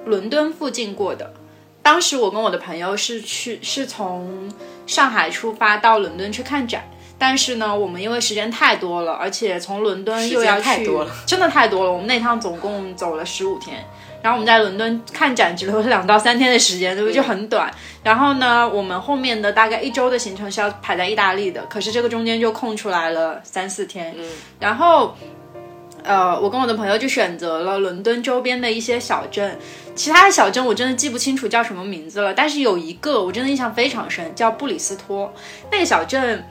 [0.05, 1.33] 伦敦附近过的，
[1.83, 4.51] 当时我跟我的朋友是去是从
[4.85, 6.89] 上海出发到伦敦去看展。
[7.19, 11.91] 但是呢，我们因为时间太多了，而且从伦敦又要去，太多了 真的太多了。
[11.91, 13.83] 我们那趟总共走了十五天，
[14.21, 17.15] 然后我们在伦敦看展只留了两到三天的时间，对不对？
[17.15, 17.71] 就很短。
[18.03, 24.13] 然后呢，我们后面的大概一周的行程是要排在意大利的，可是这个中间就空出来了三四天。
[24.17, 24.25] 嗯，
[24.59, 25.15] 然后。
[26.03, 29.59] 呃，我跟我的朋友就选择了伦敦周边的一些小镇，
[29.93, 35.33] 其他的小镇我真的记不清楚叫什么名字了，但是有一个我真的印象非常深，叫布里斯托。
[35.69, 36.47] 那个小镇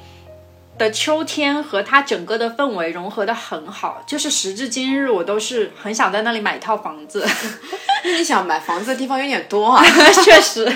[0.78, 7.26] 的秋天和它整个的氛围融合的很好，就是时至今日我都是很想在那里买一套房子。
[8.04, 9.82] 那你想买房子的地方有点多啊。
[10.24, 10.70] 确实，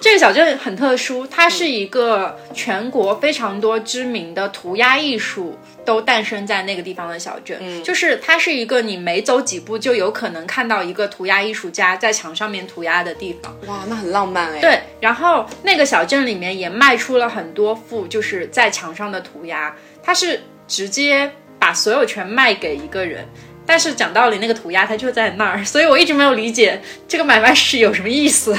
[0.00, 7.82] 这个小镇很特殊，它是一个全国非常多知名的涂鸦艺术都诞生在那个地方的小镇。
[7.82, 13.56] 就是它是一个你每走几步就有可能看到一个涂鸦艺术家在墙上面涂鸦的地方。
[13.66, 14.60] 哇，那很浪漫哎。
[14.60, 23.26] 对，然后那个小镇里面也卖出了很多幅就是在墙上的涂鸦，它是直接把所有权卖给一个人。
[23.68, 28.56] 但是讲道理，那个涂鸦它就在那儿，所以我一直没有理解这个买卖是有什么意思。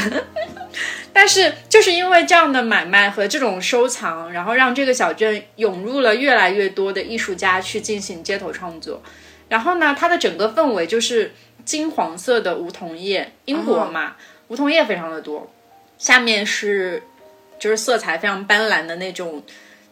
[1.20, 9.02] 但是就是因为这样的买卖和这种收藏，然后让这个小镇涌入了越来越多的艺术家去进行街头创作。
[9.50, 11.34] 然后呢，它的整个氛围就是
[11.66, 14.16] 金黄色的梧桐叶，英国嘛，
[14.50, 15.52] 梧桐叶非常的多。
[15.98, 17.02] 下面是
[17.58, 19.42] 就是色彩非常斑斓的那种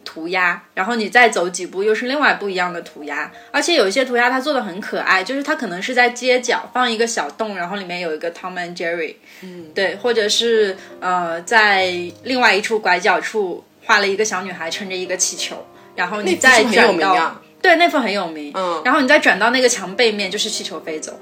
[0.06, 11.92] 涂鸦，然后你再走几步又是另外不一样的涂鸦，而且有一些涂鸦它做的很可爱，就是它可能是在街角放一个小洞，然后里面有一个 Tom and Jerry，嗯，对，或者是呃在
[12.22, 15.66] 另外一处拐角处画了一个小女孩撑着一个气球，
[15.96, 17.12] 然后你再转到。
[17.12, 18.52] 啊对，那幅很有名。
[18.54, 21.18] 嗯然后你再转到那个墙背面，就是气球飞走，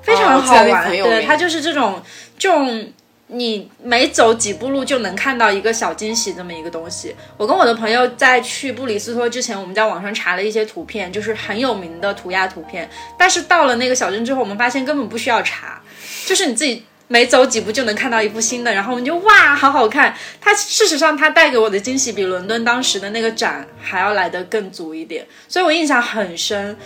[0.00, 0.90] 非哦常好玩。
[0.90, 2.02] 对，它就是这种
[2.38, 2.92] 这种。
[3.28, 7.14] 你每走几步路就能看到一个小惊喜，这么一个东西。
[7.36, 12.88] 我跟我的朋友在去布里斯托之前，我们在网上查了一些图片，就是很有名的涂鸦图片。
[13.18, 15.82] 但是到了那个小镇之后，我们发现根本不需要查，
[16.24, 20.16] 就是你自己每走几步就能看到一幅新的，然后我们就哇，好好看。
[20.40, 26.76] 它事实上它带给我的惊喜比伦敦当时的那个展还要来得更足一点，所以我印象很深。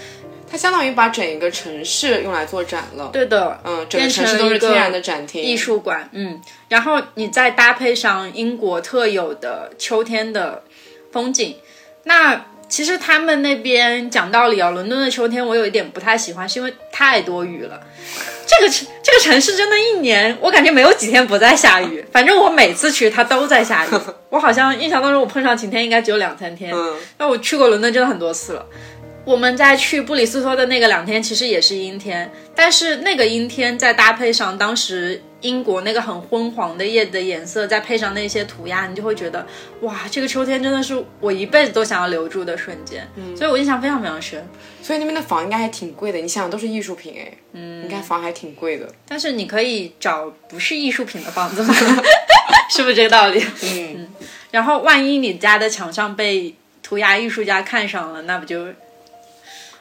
[0.51, 3.11] 它相当于把整一个城市用来做展了。
[3.13, 5.41] 对的，嗯，整个城市都是天然的展厅。
[5.43, 10.65] 艺术馆，嗯，然后你再搭配上英国特有的秋天的
[11.13, 11.57] 风景，
[12.05, 17.81] 那其实他们那边讲道理啊，伦敦的秋天我有一点不太喜欢，是因为太多雨了。
[18.47, 23.91] 这个城这个城市真的，一年我感觉没有几天不在下雨，反正我每次去它都在下雨。
[24.31, 28.67] 我好像印象当中我碰上晴天应该只有两三天，嗯，那我去过伦敦真的很多次了。
[29.25, 39.47] 我们在去布里斯托的那个两天，其实也是阴天，但是那个阴天再搭配上当时英国那个很昏黄的叶的颜色，再配上那些涂鸦，你就会觉得
[39.83, 43.07] 哇，这个秋天真的是我一辈子都想要留住的瞬间。
[43.15, 44.45] 嗯，所以我印象非常非常深。
[44.83, 48.89] 所以那边的房应该还挺贵的，你想想都是艺术品哎，嗯，应该房还挺贵的。
[49.07, 51.75] 但是你可以找不是艺术品的房子吗？
[52.71, 53.45] 是不是这个道理？
[53.63, 54.09] 嗯，
[54.51, 58.67] 然后万一你家的墙上被涂鸦艺术家看上了，那不就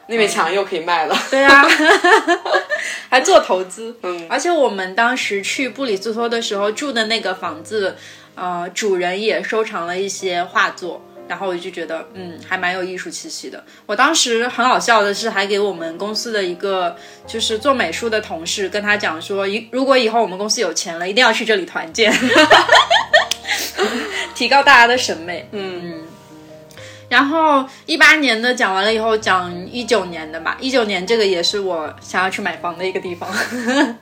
[0.10, 1.16] 那面墙又可以卖了。
[1.30, 1.64] 对啊，
[3.10, 3.96] 还做投资。
[4.04, 7.96] 嗯而且我们当时去布里斯托的时候住的那个房子，
[8.34, 13.64] 呃，主人也收藏了一些画作，然后我就觉得，嗯，还蛮有艺术气息的。
[13.86, 16.96] 我当时很好笑的是，还给我们公司的一个
[17.28, 22.12] 就是做美术的同事跟他讲说，一如果以后我们公司有钱了，一定要去这里团建，
[24.34, 25.48] 提高大家的审美。
[25.52, 26.04] 嗯。
[27.10, 30.56] 然后一八年的讲完了以后，讲一九年的吧。
[30.62, 33.30] 一九年这个也是我想要去买房的一个地方，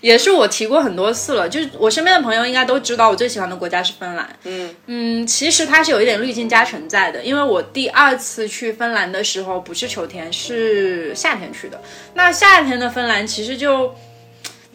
[0.00, 1.48] 也是我提过很多次了。
[1.48, 4.28] 就是我身边的朋友应该都知道，我最喜欢的国家是芬兰。
[4.44, 11.80] 嗯嗯，其实它是有一点滤镜加成在的，因为我第二次去芬兰的时候不是秋天，是夏天去的。
[12.14, 13.94] 那夏天的芬兰其实就。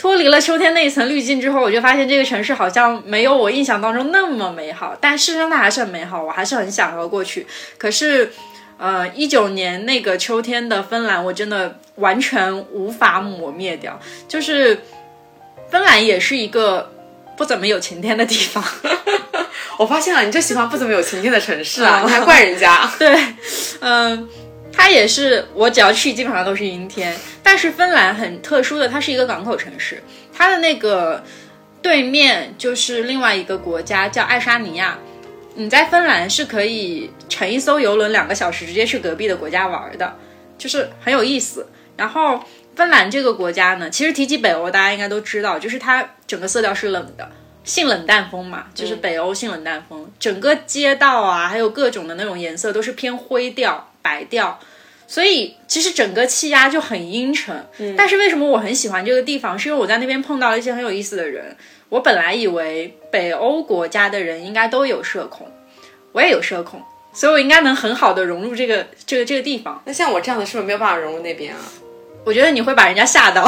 [0.01, 7.45] 脱离了秋天那一层滤镜之后，我就发现这个城市好像没有我印象当中那么美好，但事实上它还是很美好，我还是很想要过去。
[7.77, 8.33] 可是，
[8.79, 13.99] 呃，一九年那个秋天的芬兰，我真的完全无法抹灭掉。
[14.27, 14.81] 就是
[15.69, 16.91] 芬兰也是一个
[17.37, 18.63] 不怎么有晴天的地方。
[19.77, 22.01] 我发现了，你就喜欢不怎么有晴天的城市啊？
[22.03, 22.91] 你还怪人家？
[22.97, 23.15] 对，
[23.81, 24.27] 嗯。
[24.73, 27.15] 它也是，我只要去基本上都是阴天。
[27.43, 30.01] 但是芬兰很特殊的，它是一个港口城市，
[30.33, 31.23] 它的那个
[31.81, 34.97] 对面就是另外一个国家叫爱沙尼亚。
[35.55, 40.17] 你在芬兰是可以乘一艘游轮两个小时直接去隔壁的国家玩的，
[40.57, 41.67] 就是很有意思。
[41.97, 42.41] 然后
[42.73, 47.29] 芬兰这个国家呢，其实提起北欧，大家应该都知道，就是它整个色调是冷的，
[47.65, 53.90] 性冷淡风嘛，就是北欧性冷淡风，整个街道啊，还有各种的那种颜色都是偏灰调。
[54.01, 54.59] 白调，
[55.07, 57.67] 所以其实整个气压就很阴沉。
[57.79, 59.57] 嗯，但是为什么我很喜欢这个地方？
[59.57, 61.55] 是因为我在那边碰到了一些很有意思的人。
[61.89, 65.51] 我本来以为北欧国家的人应该都有社恐，
[66.13, 69.81] 我也有社恐，所以我应该能很好的融入这个这个这个地方。
[69.83, 71.59] 那像我这样的，是不是没有办法融入那边啊？
[72.23, 73.45] 我觉得你会把人家吓到，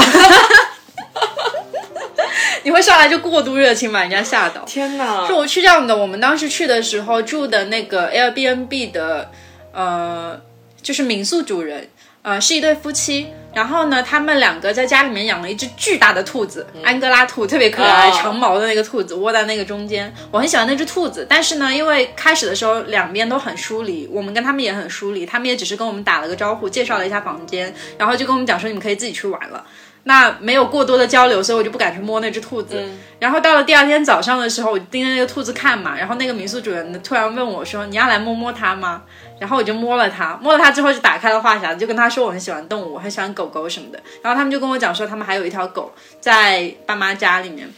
[2.63, 4.65] 你会上来就过度热情，把人家吓到。
[4.65, 5.25] 天哪！
[5.25, 9.31] 是我去这样的，我们当时去的时候住的那个 Airbnb 的。
[9.73, 10.39] 呃，
[10.81, 11.89] 就是民宿主人，
[12.21, 13.27] 呃，是一对夫妻。
[13.53, 20.11] 然后呢，他们两个在家里面养了一只巨大的兔子，安哥拉兔，特别可爱，长毛的那个兔子，窝在那个中间。
[20.31, 29.63] 我很喜欢那只兔子，但是呢，因为开始的时候两边都很疏离，我们跟他们也很疏离，他们也只是跟我们打了个招呼，介绍了一下房间，然后就跟我们讲说你们可以自己去玩了。
[30.05, 32.83] 那没有过多的交流，所以我就不敢去摸那只兔子。
[33.19, 39.03] 然后到了第二天早上的时候，我盯着那个兔子看嘛，然后那个民宿主人突然问我说：“你要来摸摸它吗？”
[39.43, 43.99] 然后我就摸了它，摸了它之后就打开了话匣子，就跟他说我很喜欢动物，很喜欢狗狗什么的。
[44.21, 47.69] 然后他们就跟我讲说，他们还有一条狗在爸妈家里面。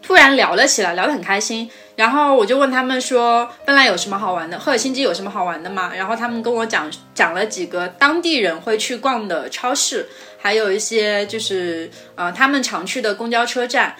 [0.00, 1.68] 突然聊了起来，聊得很开心。
[1.96, 4.56] 然后我就问他们说，芬兰有什么好玩的？
[4.56, 5.90] 赫尔辛基有什么好玩的吗？
[5.96, 10.08] 然后他们跟我讲讲了几个当地人会去逛的超市，
[10.40, 13.96] 还有一些就是呃他们常去的公交车站。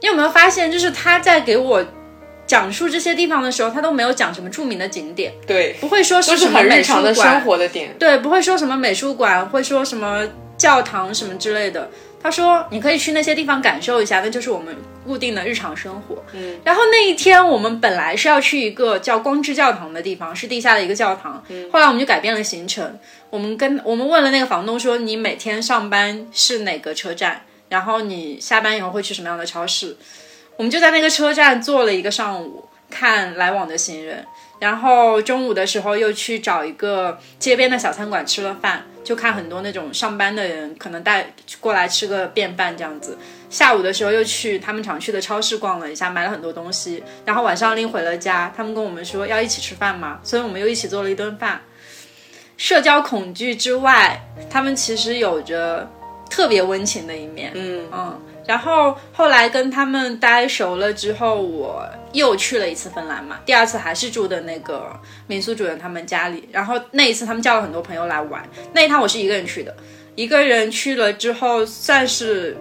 [0.00, 1.84] 你有没有发现，就是他在给我。
[2.46, 11.90] 讲述这些地方的时候，他都没有讲什么著名的景点，对，不会说是什么美术馆，生活的点，对，不会说什么美术馆，会说什么教堂什么之类的。
[12.22, 14.74] 他说你可以去那些地方感受一下，那就是我们
[15.06, 16.24] 固定的日常生活。
[16.32, 21.44] 嗯，然后那一天我们本来是要去一个叫光之教堂的地方，是地下的一个教堂。
[21.48, 22.98] 嗯，后来我们就改变了行程，
[23.30, 29.96] 我们跟我们问了那个房东说，你每天上班是哪个车站，然后你下班以后会去什么样的超市。
[30.56, 34.24] 我们就在那个车站坐了一个上午，看来往的行人，
[34.58, 43.18] 然后中午的时候又去找一个街边的小餐馆吃了饭，就看很多那种上班的人可能带过来吃个便饭这样子。
[43.50, 48.52] 下午的时候又去他们常去的超市逛了一下，买了很多东西，然后晚上拎回了家。
[48.56, 51.60] 他们跟我们说要一起吃饭嘛，所以我们又一起做了一顿饭。
[52.56, 55.86] 社交恐惧之外，他们其实有着
[56.30, 57.52] 特别温情的一面。
[57.54, 58.20] 嗯嗯。
[58.46, 63.38] 然后后来跟他们待熟了之后，我又去了一次芬兰嘛。
[63.44, 64.88] 第二次还是住的那个
[65.26, 66.48] 民宿主人他们家里。
[66.52, 68.48] 然后那一次他们叫了很多朋友来玩。
[68.72, 69.74] 那一趟我是一个人去的，
[70.14, 72.56] 一个人去了之后算是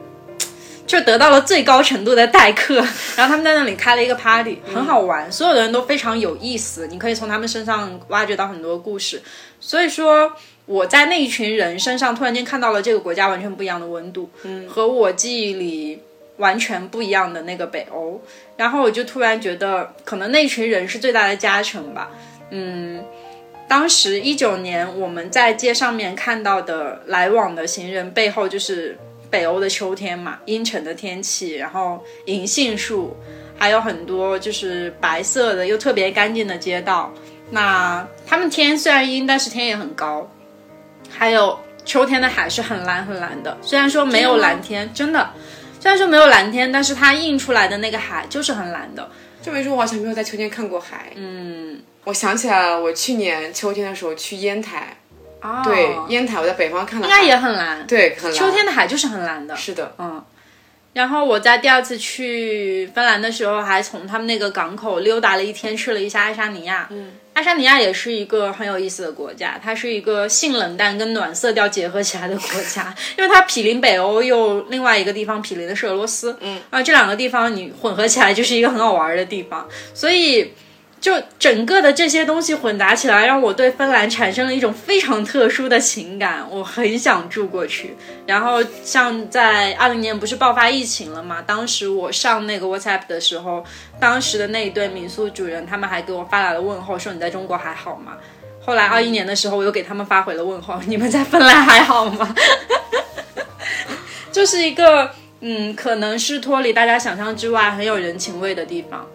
[0.87, 2.75] 就得到了最高程度的待客。
[3.15, 9.21] 然后他们在那里开了一个 party，很好玩，所有的人都非常有意思，你可以从他们身上挖掘到很多故事。
[9.59, 10.31] 所以说。
[10.65, 16.01] 我在那一群人身上突然间看到了这个国家完全不一样的温度，嗯，和我记忆里
[16.37, 18.19] 完全不一样的那个北欧，
[18.57, 22.09] 然后我就突然觉得，可能那群人是最大的加成吧，
[22.49, 23.03] 嗯，
[23.67, 28.97] 当时一九年我们在街上面看到的来往的行人背后，就是
[29.29, 33.15] 北欧的秋天嘛，阴沉的天气，然后银杏树，
[33.57, 37.13] 还有很多就是白色的又特别干净的街道，
[37.51, 40.29] 那他们天虽然阴，但是天也很高。
[41.17, 45.31] 还有秋天的海是很蓝很蓝的，虽然说没有蓝天，真的，
[45.79, 49.09] 虽然说没有蓝天，但是它映出来的那个海就是很蓝的。
[49.41, 51.11] 这么说，我好像没有在秋天看过海。
[51.15, 54.97] 嗯，我想起来了，我去年秋天的时候去烟台，
[55.41, 57.85] 哦，对，烟台我在北方看到应该也很蓝。
[57.85, 59.55] 对，很蓝秋天的海就是很蓝的。
[59.55, 60.23] 是的，嗯。
[60.95, 66.87] 然后我在第二次去芬兰的时候，还从他们那个港口溜达了一天，去了一下爱沙尼亚。
[66.89, 76.37] 嗯，爱沙尼亚也是一个很有意思的国家，它是一个性冷淡跟暖色调结合起来的国家， 因为它毗邻北欧，又另外一个地方毗邻的是俄罗斯。
[76.39, 80.53] 嗯，啊，这两个地方你混合起来就是一个很好玩的地方，所以。
[81.05, 87.95] 就整个的这些东西混杂起来，让我对芬兰产生了一种非常特殊的情感，我很想住过去。
[88.25, 93.63] 然后像在二零年不是爆发疫情了嘛，当时我上那个 WhatsApp 的时候，
[93.99, 98.13] 当时的那一对民宿主人他们还给我发来了问候，说你在中国还好吗？
[98.65, 102.35] 后来二一年的时候，我又给他们发回了问候，你们在芬兰还好吗？
[104.33, 109.07] 就是一个嗯，可能是脱离大家想象之外很有人情味的地方。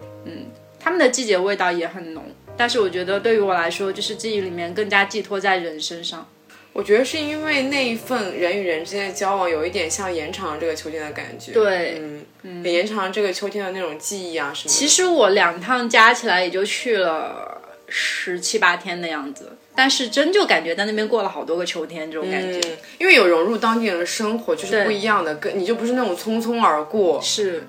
[0.83, 2.23] 他们的季节味道也很浓，
[2.57, 6.27] 但是我觉得对于我来说，就是记忆里面更加寄托在人身上。
[6.73, 11.51] 我觉得是因为那一份人与人之间的交往，有一点像延长这个秋天的感觉。
[11.51, 12.01] 对，
[12.43, 14.69] 嗯，也延长了这个秋天的那种记忆啊什么。
[14.69, 22.77] 其实我两趟加起来也就去了十七八天的样子，但是真就感觉在那边过了好多个秋天这种感觉。
[22.97, 27.21] 因为有融入当地人的生活，就是不一样的，跟你就不是那种匆匆而过。
[27.21, 27.67] 是。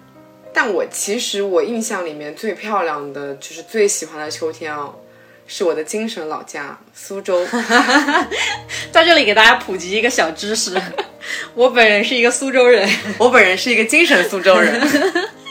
[0.54, 4.94] 但我其实我印象里面最漂亮的就是最喜欢的秋天哦，
[5.46, 7.46] 是我的精神老家苏州。
[8.92, 10.78] 在这里给大家普及一个小知识，
[11.54, 12.86] 我本人是一个苏州人，
[13.18, 14.80] 我本人是一个精神苏州人。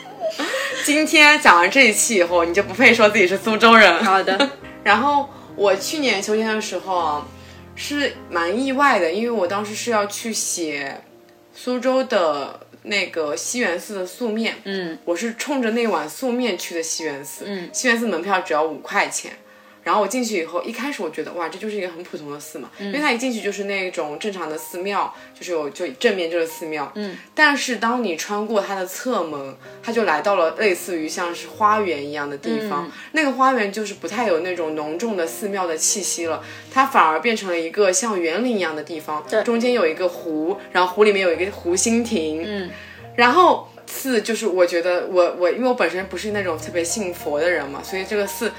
[0.86, 4.04] 今天讲完这一期以后，你就不配说自己是苏州人。
[4.04, 4.50] 好的。
[4.84, 7.28] 然后我去年秋天的时候啊，
[7.76, 11.02] 是蛮意外的，因为我当时是要去写
[11.56, 12.61] 苏州的。
[12.84, 19.34] 那个西园寺的素面，嗯，我是冲着那碗素面去的西园寺，嗯，西园寺门票只要五块钱。
[19.84, 27.18] 然后我进去以后，一开始我觉得哇，这就是一个很普通的寺嘛，因为它一进去就是那种正常的寺庙，就是有就正面就是寺庙，嗯。
[27.34, 42.70] 但是当你穿过它的侧门，它就来到了类似于像是花园一样的地方，那个花园就是不太有那种浓重的寺庙的气息了，它反而变成了一个像园林一样的地方，对，中间有一个湖，然后湖里面有一个湖心亭，嗯，
[43.16, 48.52] 然后寺就是我觉得我我因为我本身不是那种特别信佛的人嘛，所以这个寺。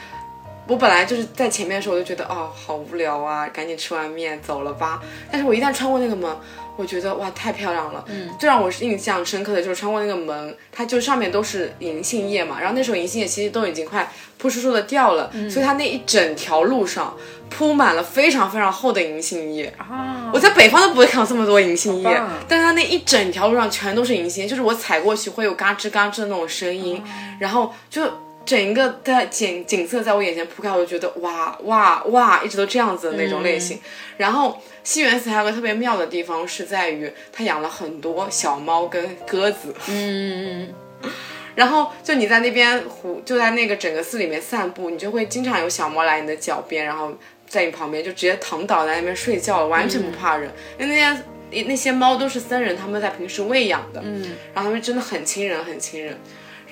[0.69, 5.03] 我本来就是在前面的时候，我就觉得哦，好无聊啊，赶紧吃完面走了吧。
[5.31, 6.31] 但是我一旦穿过那个门，
[6.77, 8.05] 我觉得哇，太漂亮了。
[8.09, 12.59] 嗯，最让我印象深刻的就是穿过那个门，它就上面都是银杏叶嘛。
[12.61, 17.17] 然后那时候银杏叶其实都已经快扑簌簌的掉了，所以它那一整条路上
[17.51, 19.67] 铺满了非常非常厚的银杏叶。
[19.77, 27.03] 啊，我在北方都不会看到这么多银杏叶，但是它那一整条路上全都是银杏叶，就是我踩过去会有嘎吱嘎吱的那种声音，
[27.41, 28.09] 然后就。
[28.45, 33.79] 整一个的景景色在我眼前铺开，我就觉得哇哇哇，一直都这样子的那种类型。
[34.17, 39.75] 然后西园寺还有个特别妙的地方，是在于它养了很多小猫跟鸽子。
[39.89, 40.73] 嗯。
[41.55, 47.13] 然后就你在那边湖，就在那个整个寺里面散步，你就会经常有小猫来你的脚边，然后
[47.47, 50.51] 在你旁边就直接躺倒在那边睡觉了，完全不怕人。
[50.79, 51.23] 因为那些
[51.65, 54.23] 那些猫都是僧人他们在平时喂养的，嗯，
[54.55, 56.19] 然后他们真的很亲人，很亲人。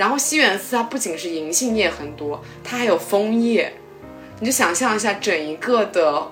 [0.01, 3.71] 然后西园寺它不仅是银杏叶很多，它还有枫叶。
[4.39, 6.27] 你就想象一下，整一个的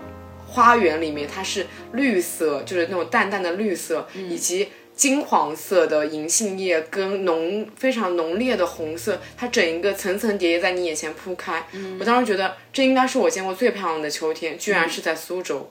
[0.47, 11.67] 花园里面，它是绿色，就是那种淡淡的绿色，以及金黄色的银杏叶跟浓非常浓烈的红色，它整一个层层叠叠在你眼前铺开。
[12.01, 15.71] 我当时觉得这应该是我见过最漂亮的秋天，居然是在苏州。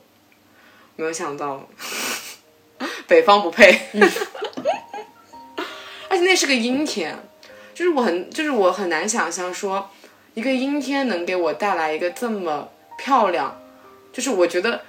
[0.98, 1.68] 没有想到，
[3.10, 3.76] 北方不配。
[6.10, 7.27] 而且那是个阴天。
[7.78, 9.88] 就是我很，就是我很难想象说，
[10.34, 13.56] 一个阴天能给我带来一个这么漂亮。
[14.12, 14.82] 就是我觉得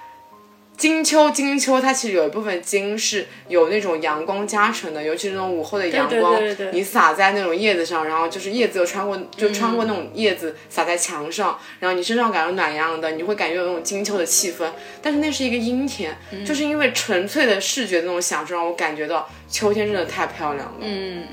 [0.75, 14.67] 金秋，金秋它其实有一部分金是有那种阳光加成的，尤其是那种午后的阳光，你洒在那种叶子上，然后就是叶子又穿过，就穿过那种叶子洒在墙上，然后你身上感觉暖洋洋的，你会感觉有那种金秋的气氛。
[14.99, 20.77] 但是那是一个阴天，就是因为纯粹的视觉的那种享受，让我感觉到秋天真的太漂亮了。
[20.79, 21.23] 嗯。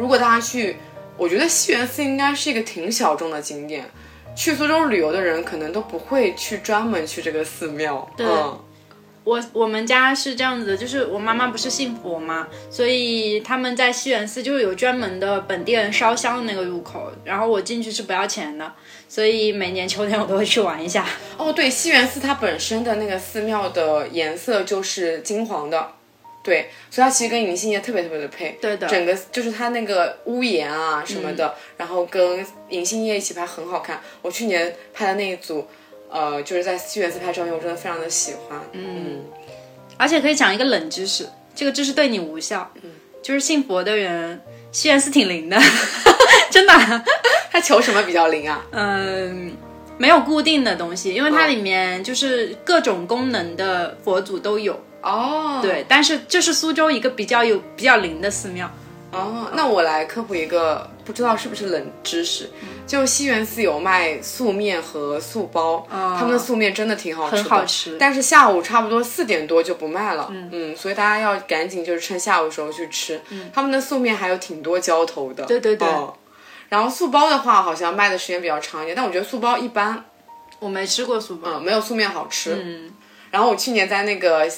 [0.00, 0.76] 如果大家去，
[1.18, 3.84] 我觉得西园寺应该是一个挺小众的景点。
[4.34, 8.10] 去苏州旅游的人可能都不会去专门去这个寺庙。
[8.16, 8.26] 对，
[9.24, 18.72] 我我们家是这样子的，就是我妈妈不是信佛嘛，所以他们在西园寺就是有专门的本地人烧香的那个入口，然后我进去是不要钱的，
[19.06, 21.04] 所以每年秋天我都会去玩一下。
[21.36, 25.99] 哦，对，西园寺它本身的那个寺庙的颜色就是金黄的。
[26.42, 28.56] 对，所以它其实跟银杏叶特别特别的配。
[28.60, 34.00] 对的整个就是它那个屋檐啊什么的，然后跟银杏叶一起拍很好看。
[34.22, 35.66] 我去年拍的那一组，
[36.08, 38.58] 呃，就是在西园寺拍照片，我真的非常的喜欢。
[38.72, 39.22] 嗯，
[39.98, 42.72] 而且可以讲一个冷知识，这个知识对你无效。
[42.82, 42.90] 嗯，
[43.22, 44.40] 就是信佛的人，
[44.72, 45.58] 西园寺挺灵的，
[46.50, 46.72] 真的。
[47.52, 48.64] 他求什么比较灵啊？
[48.70, 49.52] 嗯，
[49.98, 54.80] 没有固定的东西，因为它里面就是各种功能的佛祖都有。
[55.02, 58.70] 哦，对，但是这是苏州一个比较有比较灵的寺庙。
[59.12, 62.48] 哦，那我来科普一个，不知道是不是冷知识，
[62.86, 67.96] 就西园寺有卖素面和素包，他们的素面真的挺好吃的，很好吃。
[67.98, 70.76] 但是下午差不多四点多就不卖了，嗯。
[70.76, 73.20] 所以大家要赶紧就是趁下午的时候去吃，
[73.52, 75.88] 他们的素面还有挺多浇头的，对对对。
[75.88, 76.14] 哦。
[76.68, 80.04] 然后素包的话，好像卖的时间比较长一点，但我觉得素包一般，
[80.60, 82.56] 我没吃过素包，嗯，没有素面好吃。
[82.62, 82.92] 嗯，
[83.32, 84.48] 然后我去年在那个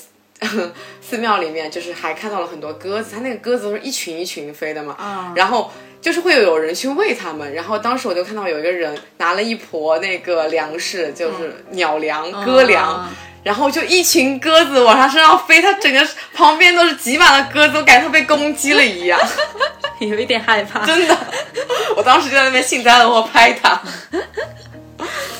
[1.00, 5.70] 寺庙里面，就是还看到了很多鸽子，它那个鸽子都是一群一群飞的嘛，啊然后
[6.00, 12.88] 就是会有人去喂它们，然后当时我就看到有一个人拿了一坨那个粮食，就是鸟粮、鸽粮。
[12.88, 13.10] 啊
[13.44, 19.18] 然后就一群鸽子往它身上飞，它整个旁边都是挤满了鸽子，我感觉它被攻击了一样，
[19.98, 20.86] 有一点害怕。
[20.86, 21.18] 真的。
[21.96, 23.82] 我当时就在那边幸灾乐祸拍它，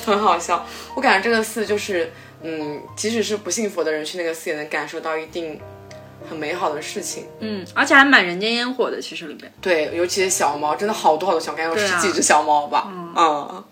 [0.04, 0.66] 很好笑。
[0.96, 2.12] 我感觉这个寺就是，
[2.42, 5.60] 嗯，即使是不信佛的人去那个寺也能感受到一定
[6.28, 7.26] 很美好的事情。
[7.40, 9.52] 嗯，而且还蛮人间烟火的，其实里边。
[9.60, 12.88] 对，尤其是小猫，真的好多好多小，感觉有十几只小猫吧。
[13.16, 13.64] 嗯。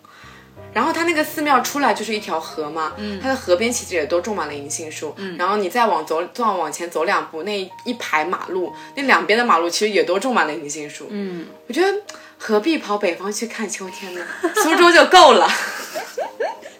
[0.73, 5.13] 然后它那个寺庙出来就是一条河嘛，它的河边其实也都种满了银杏树。
[5.37, 11.09] 然后你再往走，再往前走两步，那一排马路，那两边的马路其实也都种满了银杏树。
[11.11, 11.93] 嗯，我觉得
[12.39, 14.25] 何必跑北方去看秋天呢？
[14.63, 15.49] 苏州就够了。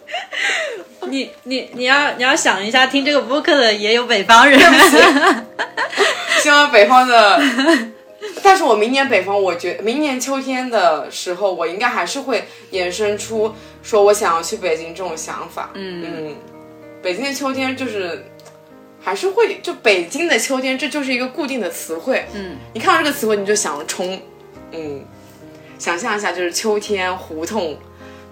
[1.07, 4.59] 你你你要你要想一下，听这个播客的也有北方人。
[6.41, 7.41] 希望 北方的，
[8.41, 13.53] 但是我明年北方，我觉明年秋天的时候，我应该还是会衍生出
[13.83, 15.69] 说我想要去北京这种想法。
[15.73, 16.35] 嗯嗯，
[17.01, 18.25] 北京的秋天就是
[19.01, 22.25] 还是会，就北京的秋天，这就是一个固定的词汇。
[22.33, 24.21] 嗯，你看到这个词汇，你就想冲。
[24.71, 25.03] 嗯，
[25.77, 27.77] 想象一下，就是秋天胡同，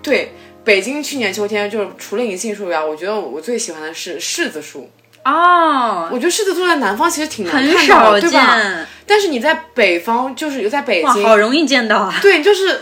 [0.01, 0.31] 对。
[0.69, 4.87] 北京去年秋天就是除了银杏树以外，我觉得我最喜欢的是柿子树。
[5.25, 8.85] 哦，我觉得柿子树在南方其实挺难看到少的，对吧？
[9.07, 12.19] 但是你在北方，就是有在北，京，好容易见到啊。
[12.21, 12.81] 对，就是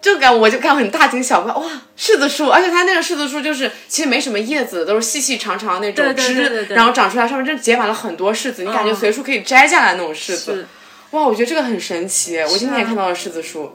[0.00, 1.64] 就感我就感很大惊小怪，哇，
[1.98, 10.66] 柿子树，而且它那个柿子树就是其实没什么叶子，都是细细长长那种枝，然后长出来上面真结满了很多柿子，你感觉嗯随处可以摘下来那种柿子是，，
[11.10, 13.72] 哇，我觉得这个很神奇，我今天也看到了柿子树。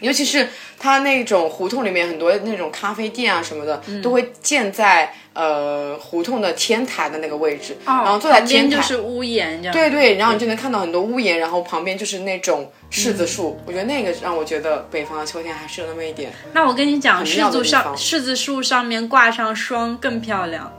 [0.00, 9.72] 尤其是它那种胡同里面很多那种咖啡店啊什么的，嗯都会建在呃胡同的天台的那个位置，然后坐在天台，就是屋檐这样。
[9.72, 13.58] 对对，然后你就能看到很多屋檐，然后旁边就是那种柿子树。
[13.66, 16.30] 我觉得那个让我觉得北方的秋天还是有那么一点。
[16.52, 20.72] 那我跟你讲，柿子上柿子树上面挂上霜更漂亮。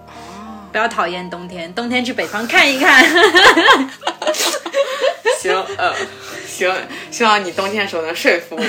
[0.77, 3.03] 哦不要讨厌冬天，冬天去北方看一看。
[5.41, 5.91] 行，呃，
[6.45, 6.71] 行，
[7.09, 8.61] 希望你冬天的时候能说服我。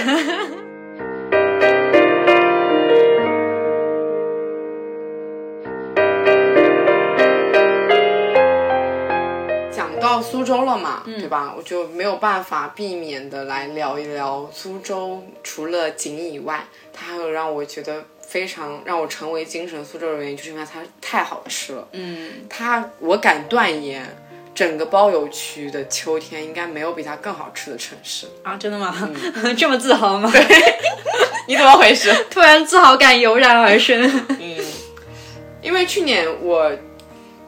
[9.71, 11.53] 讲到苏州了嘛，对吧？
[11.55, 15.23] 我就没有办法避免的来聊一聊苏州。
[15.43, 21.89] 除了景以外，它还有让我觉得非常让我成为精神苏州的原因，就是因为它太好吃了。
[21.93, 24.05] 嗯，它，我敢断言，
[24.55, 28.27] 整个包邮区的秋天应该没有比它更好吃的城市。
[28.43, 28.95] 啊，真的吗？
[29.43, 30.31] 嗯 这么自豪吗？
[30.31, 30.45] 对
[31.49, 32.15] 你怎么回事？
[32.31, 34.03] 突然自豪感油然而生。
[34.39, 34.57] 嗯，
[35.63, 36.71] 因为去年我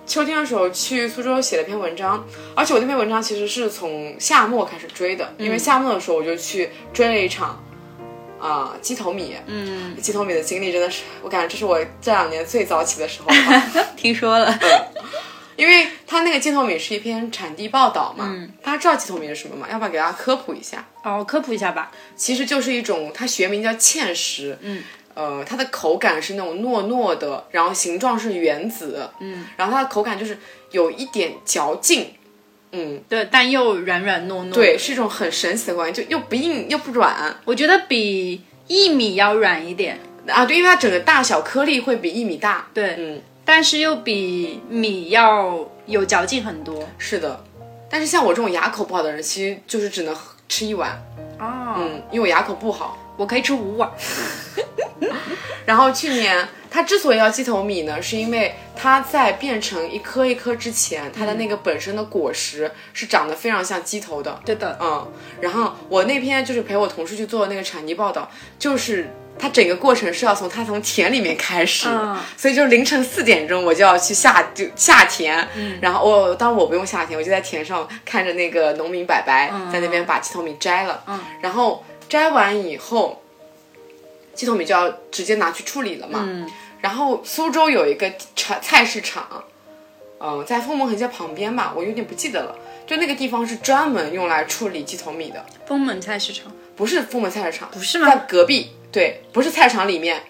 [0.06, 7.62] 秋天的时候去苏州写了篇文章，而且我那篇文章其实是从夏末开始追的，因为夏末的时候我就去追了一场。
[8.40, 13.86] 啊、鸡头米，嗯，鸡头米的经历真的是，我感觉这是我这两年最早起的时候了。
[13.96, 14.58] 听说了。
[15.56, 19.66] 因为它那个鸡头米是一篇产地报道嘛，嗯大家知道鸡头米是什么吗？
[19.70, 20.86] 要不要给大家科普一下？
[21.04, 21.92] 哦，科普一下吧。
[22.16, 24.82] 其实就是一种，它学名叫芡实，嗯，
[25.12, 30.38] 呃，它的口感是那种糯糯的，然后形状是原子，嗯，然后它的口感就是
[30.70, 32.14] 有一点嚼劲，
[32.72, 34.52] 嗯，对，但又软软糯糯。
[34.52, 37.36] 对，，是一种很神奇的口感，就又不硬又不软。
[37.44, 39.98] 我觉得比薏米要软一点。
[40.28, 46.86] 啊，对，因为它整个大小颗粒会比薏米大，对，嗯，但是又比米要有嚼劲很多。
[46.98, 47.42] 是的，
[47.88, 50.14] 但是像我这种牙口不好的人，其实就是只能
[50.46, 51.02] 吃一碗，
[51.40, 53.90] 哦，嗯，因为我牙口不好，我可以吃五碗。
[55.66, 64.40] 然后去年它之所以要鸡头米呢，是因为它在变成一颗一颗之前，它的那个本身的果实是长得非常像鸡头的。
[64.44, 65.06] 对的，嗯，
[65.42, 72.18] 然后我那天就是陪我同事去做那个产地报道，就是它整个过程是要从它从田里面开始，嗯。
[72.36, 75.78] 所以就凌晨四点钟我就要去下就下田，嗯。
[75.80, 79.70] 然后我当然我不用下田，我就在田上看着那个农民伯伯嗯。
[79.70, 81.20] 在那边把鸡头米摘了，嗯。
[81.42, 83.22] 然后摘完以后，
[84.34, 86.50] 鸡头米就要直接拿去处理了嘛，嗯。
[86.82, 89.44] 然后苏州有一个菜菜市场，
[90.18, 92.56] 嗯、在封门横街旁边吧，我有点不记得了。
[92.86, 96.52] 就那个地方是专门用来处理鸡头米的，封门菜市场。
[96.74, 98.08] 不是封门菜市场，不是吗？
[98.08, 100.22] 在隔壁，对，不是菜市场里面。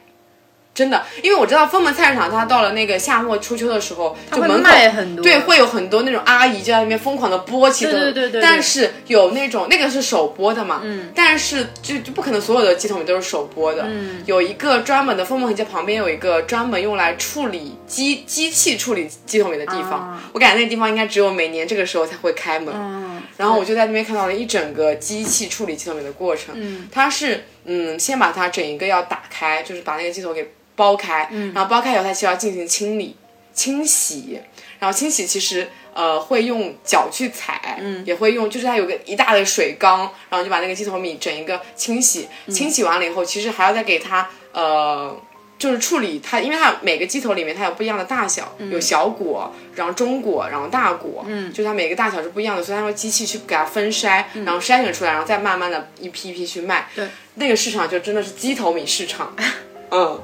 [0.80, 5.22] 真的，因为我知道丰门菜市场，它到了那个夏末初秋的时候，就门口卖很多。
[5.22, 8.40] 对，会有很多那种阿姨就在那边疯狂的剥鸡头，对对对对对。
[8.40, 20.22] 但是有那种那个是手剥的嘛，嗯，但是就就不可能所有的鸡头米都是手剥的，嗯，有一个专门的丰门横街旁边有一个专门用来处理机机器处理鸡头米的地方，啊。
[20.32, 26.54] 我感觉那个地方应该只有每年这个时候才会开门，嗯，然后我就在那边看到了一整个机器处理鸡头米的过程。
[26.56, 30.50] 嗯，它是嗯，先把它整一个要打开，就是把那个鸡头给
[30.80, 33.14] 剥开，嗯，然后剥开以后，它需要进行清理、
[33.52, 34.40] 清洗，
[34.78, 45.20] 然后清洗其实呃会用脚去踩，嗯，也会用，就是它有个一大的水缸，然后就把那个鸡头米整一个清洗，清洗完了以后，其实还要再给它呃。
[45.60, 56.88] 就是处理它，因为它每个鸡头里面它有不一样的大小，有小果，然后中果，然后大果，嗯，就它每个大小是不一样的，所以它用机器去给它分筛，然后筛选出来，然后再慢慢的一批一批去卖。
[56.94, 59.36] 对，那个市场就真的是鸡头米市场，
[59.92, 60.18] 嗯。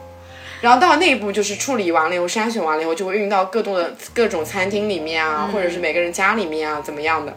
[0.67, 7.33] 然后到了那一步，就是处理完了以后，筛选完了以后，就会运到各种的各种餐厅里面啊，或者是每个人家里面啊，怎么样的。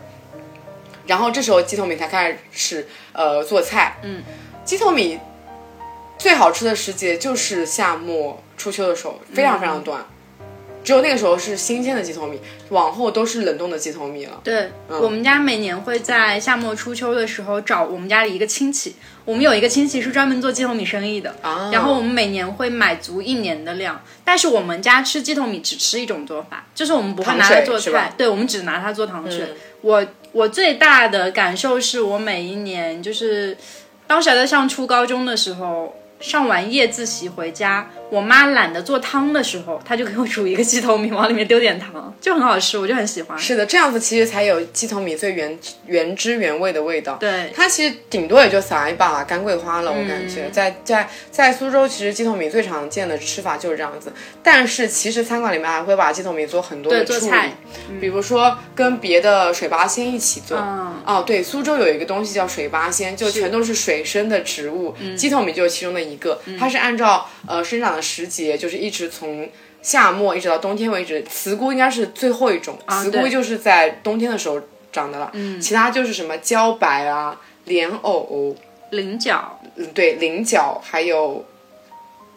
[1.06, 4.24] 然后这时候鸡头米才开始呃做菜，嗯，
[4.66, 5.20] 鸡头米
[6.18, 10.04] 最好吃的时节就是夏末初秋的时候，非常非常短，
[10.90, 14.42] 只有那个时候是新鲜的鸡头米，往后都是冷冻的鸡头米了。
[14.44, 29.42] 对、我们家每年会在夏末初秋的时候找我们家里一个亲戚，我们有一个亲戚是专门做鸡头米生意的，啊然后我们每年会买足一年的量，但是我们家吃鸡头米只吃一种做法，就是我们不会拿来做菜，对，我们只拿它做糖水。
[29.42, 33.56] 嗯我我最大的感受是我每一年就是
[34.08, 35.96] 当时还在上初高中的时候。
[36.22, 43.38] 上完夜自习回家，我妈懒得做汤的时候，她就给我煮一个鸡头米，往里面丢点糖，就很好吃，我就很喜欢。
[43.38, 47.16] 是的，这样子其实才有鸡头米最原原汁原味的味道。
[47.20, 54.12] 对，它其实顶多也就撒一把干桂花了，我感觉、在在在苏州，其实鸡头米最常见的吃法就是这样子。
[54.42, 57.54] 但是其实餐馆里面还会把鸡头米做很多的菜，
[58.02, 60.58] 比如说跟别的水八仙一起做。
[60.58, 66.40] 嗯哦，对，苏州有一个东西叫水八仙，就全都是水生的植物，鸡头米就是其中的一个。
[66.60, 69.50] 它是按照呃生长的时节，就是一直从。
[69.82, 75.32] 夏末一直到冬天为止，茨菇应该是最后一种，茨菇就是在冬天的时候长的了。
[75.32, 78.54] 嗯，其他就是什么茭白啊、莲藕，
[78.90, 81.46] 菱角，嗯，对，菱角，还有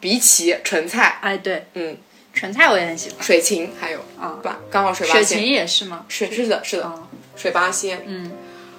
[0.01, 1.97] 荸荠、莼菜、哎，对，嗯，
[2.33, 3.21] 莼菜我也很喜欢。
[3.21, 6.07] 水芹，还有啊吧，刚好水八水芹也是吗？
[6.07, 8.31] 是是的，是的，哦水八仙，嗯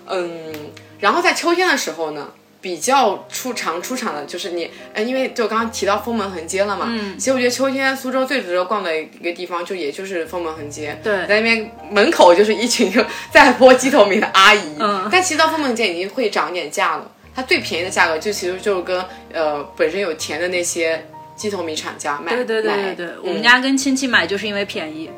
[0.07, 0.53] 嗯，
[1.01, 2.31] 然后在秋天的时候呢，
[2.63, 11.27] 比较出常出场的就是你，呃，因为就刚刚提到封门横街了嘛，嗯，其实我觉得秋天苏州最值得逛的一个地方，就也就是封门横街，对。
[11.27, 15.09] 在那边门口就是一群就在剥鸡头米的阿姨，嗯。
[15.11, 19.03] 但其实到封门横街已经会涨一点价了，它最便宜的价格就其实就跟
[19.33, 21.05] 呃本身有田的那些
[21.35, 25.09] 鸡头米厂家卖，对对对买对对，我嗯们家跟亲戚买就是因为便宜，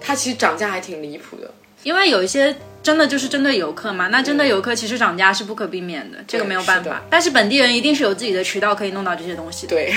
[0.00, 1.52] 它其实涨价还挺离谱的。
[1.82, 7.02] 因为有一些真的就是针对游客嘛，那针对游客其实涨价是不可避免的，这个没有办法。
[7.10, 9.76] 但是本地人一定是有自己的渠道可以弄到这些东西的。
[9.76, 9.94] 对，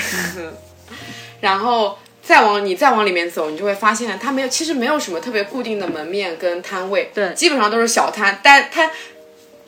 [1.40, 8.90] 然后再往你再往里面走，你就会发现它没有，其实没有什么特别固定的门面跟摊位，对基本上都是小摊，但它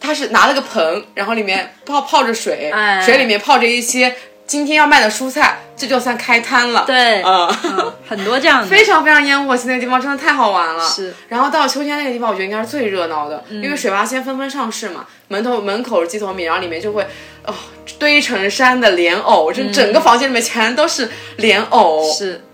[0.00, 4.14] 它是拿了个盆，然后里面泡泡着水，哎水里面泡着一些
[4.47, 6.84] 今天要卖的蔬菜，这就算开摊了。
[6.86, 7.57] 对，嗯。
[7.64, 8.66] 嗯，很多这样的。
[8.68, 10.88] 非常非常烟火气，那个地方真的太好玩了。
[10.88, 17.05] 是，然后到了秋天那个地方，我觉得应该是最热闹的，因为水八仙纷纷上市嘛，门头门口是鸡头米，然后里面就会
[17.44, 17.53] 哦
[17.99, 22.09] 堆成山的莲藕，这整个房间里面全都是莲藕。
[22.12, 22.44] 是，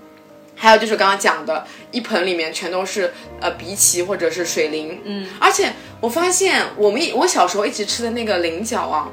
[0.56, 5.00] 还有就是刚刚讲的，一盆里面全都是呃荸荠或者是水灵。
[5.04, 9.08] 嗯，而且我发现我们一我小时候一直吃的那个菱角啊，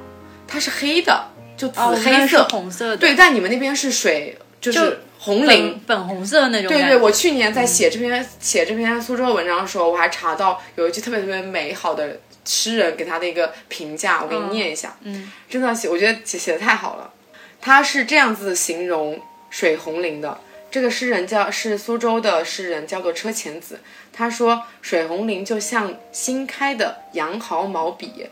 [0.47, 1.25] 它是黑的，
[1.59, 2.47] 就紫哦，黑色。
[2.47, 5.73] 红色的，对，但你们那边是水，就是红菱。
[5.73, 14.95] 粉粉红色的那种对对，我去年在写这篇、写这篇苏州的文章的时候，我还查到有一句特别特别美好的诗人给他的一个评价，我给你念一下。
[15.01, 17.11] 嗯，真的写，我觉得写写的太好了。
[17.59, 20.39] 他是这样子形容水红林的。
[20.71, 23.79] 这个诗人叫是苏州的诗人，叫做车前子。
[24.13, 28.27] 他说：“水红林就像新开的羊毫毛笔，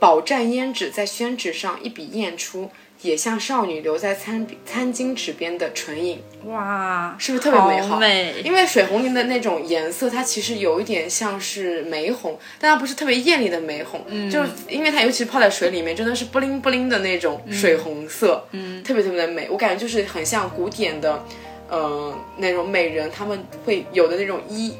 [0.00, 2.70] 饱蘸胭脂，在宣纸上一笔艳出，
[3.02, 6.20] 也像少女留在餐餐巾纸边的唇影。
[6.46, 7.88] 哇，是不是特别美好？
[7.88, 19.48] 好美因为水红林的那种颜色，它其实有一点像是玫红，但它不是特别艳丽的玫红，嗯就是因为它尤其泡在水里面，真的是布灵布灵的那种水红色，嗯，特别特别的美。
[19.50, 21.22] 我感觉就是很像古典的，
[21.68, 24.72] 呃，那种美人他们会有的那种衣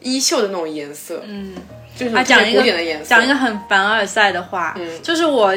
[0.00, 1.64] 衣袖的那种颜色，嗯，就是
[1.94, 2.62] 啊，特别讲一个。
[3.04, 5.54] 讲一个很凡尔赛的话，嗯就是我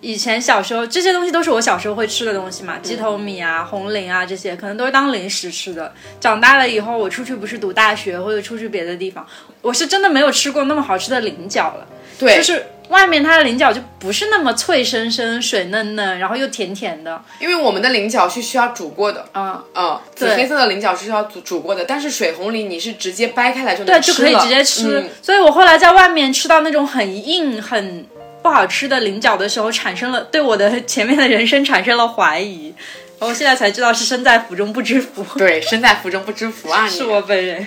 [0.00, 5.92] 以前小时候这些东西都是我小时候会吃的东西嗯嘛，鸡头米啊、红菱啊这些，可能都是当零食吃的。
[6.20, 9.26] 长大了以后，我出去不是读大学或者出去别的地方，
[9.62, 11.86] 我是真的没有吃过那么好吃的菱角了，
[12.18, 12.64] 对，就是。
[12.88, 25.00] 外面它的菱角就不是那么脆生生、水嫩嫩，然后又甜甜的，因为我们的菱角是需要煮过的，嗯，嗯，紫黑色的菱角是需要煮煮过的，但是水红菱你是直接掰开来就能对，就可以直接吃。
[25.00, 28.06] 嗯所以我后来在外面吃到那种很硬、很
[28.42, 32.72] 不好吃的菱角的时候，产生了对我的前面的人生产生了怀疑。
[33.18, 36.86] 然后现在才知道是身在福中不知福，对，身在福中不知福啊！
[36.86, 37.66] 是我本人。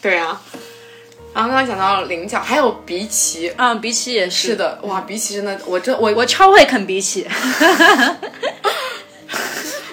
[0.00, 0.40] 对啊。
[1.34, 4.48] 然后刚刚讲到菱角，还有荸荠，嗯，荸荠也是。
[4.48, 7.26] 是，的，哇，荸荠真的，我这我我超会啃荸荠。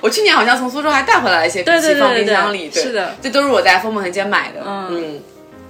[0.02, 2.84] 我去年好像从苏州还带回来了一些荸荠放冰箱里，对。
[2.84, 5.22] 是的，这都是我在枫木横街买的，嗯。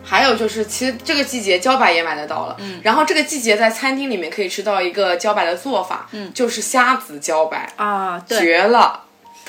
[0.08, 9.05] 还有就是，其实这个季节茭白也买得到了，嗯，然后这个季节在餐厅里面可以吃到一个茭白的做法，嗯，就是虾子茭白，啊，绝了，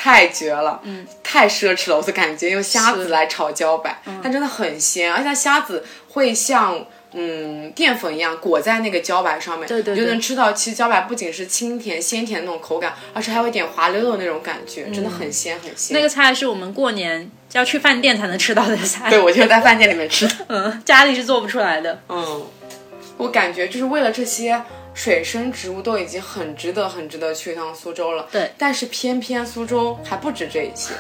[0.07, 6.87] 太绝了，嗯，太奢侈了，我的感觉用虾子来炒茭白，嗯它真的很鲜，而且它虾子会像。
[7.19, 15.97] 嗯，淀粉一样裹在那个茭白上面，对对你就能吃到，其实茭白不仅是清甜鲜甜的那种口感，而且还有一点滑溜溜的那种感觉，真的很鲜很鲜。
[15.97, 20.35] 那个菜是我们过年要去饭店才能吃到的菜，对，我就是在饭店里面吃的。
[20.49, 22.03] 嗯，家里是做不出来的。
[22.11, 22.45] 嗯，
[23.17, 24.61] 我感觉就是为了这些
[24.97, 28.27] 水生植物都已经很值得、很值得去一趟苏州了。
[28.33, 30.95] 对但是偏偏苏州还不止这一些。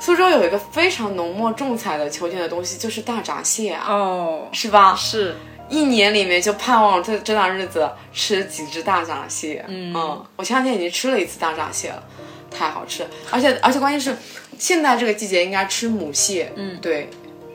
[0.00, 4.96] 苏州有一个非常浓墨重彩的秋天的东西，就是大闸蟹啊，哦，是吧？
[4.96, 5.36] 是，
[5.68, 9.64] 一年里面就盼望这这段日子吃几只大闸蟹。
[9.68, 9.94] 嗯
[10.36, 12.02] 我前两天已经吃了一次大闸蟹了，
[12.50, 14.16] 太好吃了，而且而且关键是，
[14.58, 16.52] 现在这个季节应该吃母蟹。
[16.56, 17.08] 嗯，对。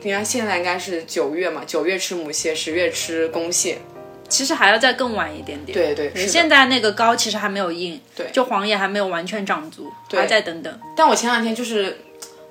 [0.04, 3.80] 应该现在应该是九月嘛，九月吃母蟹，十月吃公蟹。
[4.28, 5.78] 其实还要再更晚一点点。
[5.78, 10.80] 对对，是的现在那个膏其实还没有硬，对就黄叶还没有完全长足，还要再等等。
[10.96, 12.00] 但我前两天就是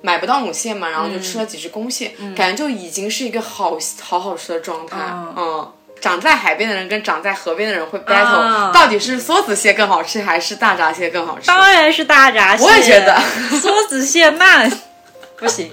[0.01, 4.97] 买不到母蟹嘛，然后就吃了几只公蟹，感觉就已经是一个好好好吃的状态。
[5.35, 11.47] 嗯，长在海边的人跟长在河边的人会 battle，、啊到底是梭子蟹更好吃还是大闸蟹更好吃？
[11.47, 13.19] 当然是大闸蟹，我也觉得
[13.59, 14.71] 梭子蟹慢
[15.37, 15.71] 不行。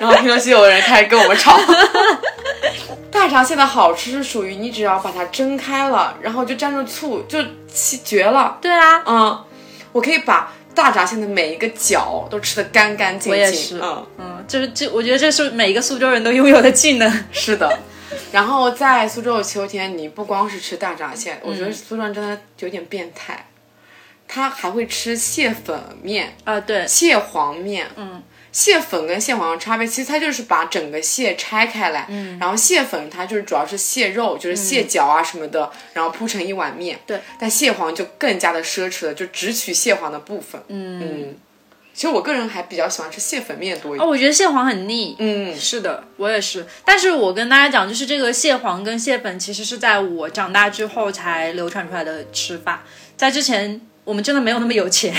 [0.00, 1.58] 然后评论区有人开始跟我们吵。
[3.10, 7.38] 大闸蟹的好吃是属于你只要把它蒸开了，然后就蘸着醋，就
[7.72, 8.58] 其绝了。
[8.60, 9.44] 对啊，嗯，
[9.92, 13.32] 我可以把大闸蟹的每一个角都吃得干干净净。
[13.32, 17.10] 我也是嗯，嗯，就是这，我觉得这是每一个苏州人都拥有的技能。
[17.32, 17.78] 是的。
[18.32, 23.46] 然后在苏州的秋天，你不光是吃大闸蟹，我觉得苏州人真的有点变态，
[24.26, 27.86] 他还会吃蟹粉面、啊，对，蟹黄面。
[27.96, 28.22] 嗯，
[28.54, 36.96] 蟹粉跟蟹黄的差别，其实它就是把整个蟹拆开来，嗯，然后蟹粉它就是主要是蟹肉，就是蟹脚啊什么的，然后铺成一碗面。
[37.04, 40.62] 对，但蟹黄就更加的奢侈了，就只取蟹黄的部分。
[40.68, 41.36] 嗯嗯，
[41.92, 45.16] 其实我个人还比较喜欢吃蟹粉面多一点哦，我觉得蟹黄很腻。
[45.18, 46.64] 嗯，是的，我也是。
[46.84, 52.84] 但是我跟大家讲，就是这个蟹黄跟蟹粉，其实是在我长大之后才流传出来的吃法，
[53.16, 55.12] 在之前我们真的没有那么有钱，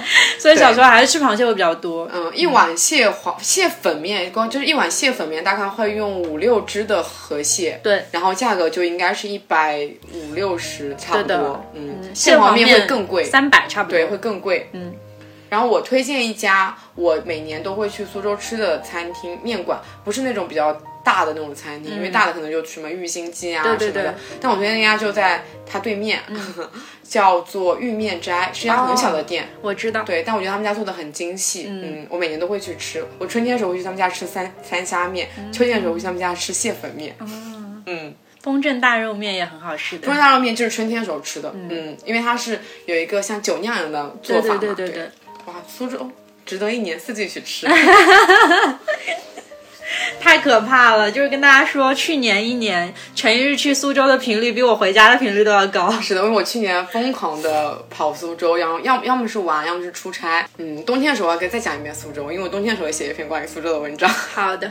[0.38, 2.08] 所以小时候还是吃螃蟹会比较多。
[2.12, 13.98] 嗯，一碗蟹黄蟹粉面，光就是一碗蟹粉面，大概会用五六只的河蟹，对，然后价格就应该是一百五六十差不多，嗯，蟹黄面会更贵，三百差不多。
[13.98, 14.94] 对，会更贵，嗯。
[15.48, 20.72] 然后我推荐一家我每年都会去苏州吃的餐厅面馆，不是那种比较
[21.04, 24.14] 大的那种餐厅，因为大的可能就什么玉心鸡啊什么的对。
[24.40, 26.20] 但我推荐那家就在它对面，
[27.02, 29.48] 叫做玉面斋，是一家很小的店。
[29.60, 30.02] 我知道。
[30.02, 33.04] 对，但我觉得他们家做的很精细，嗯，我每年都会去吃。
[33.18, 37.14] 我春天的时候会去他们家吃三三虾面，秋天的时候会去他们家吃蟹粉面。
[37.20, 40.06] 嗯，嗯丰镇大肉面也很好吃的。
[40.06, 45.10] 风大肉面就是春天的时候吃的，嗯，因为它是有一个像酒酿一样的做法嘛，对对对对。
[45.46, 46.10] 哇，苏州
[46.46, 47.66] 值得一年四季去吃。
[50.20, 51.10] 太可怕了！
[51.10, 55.90] 就是跟大家说，去年一年陈一日去苏州的频率比我回家的频率都要高。
[56.00, 60.46] 是的，因为我去年疯狂的跑苏州，然后要要么是玩，要么是出差。
[60.58, 64.08] 嗯，冬天的时候我要给再讲一遍苏州，因为我冬天的时候也写一篇关于苏州的文章。
[64.34, 64.70] 好的，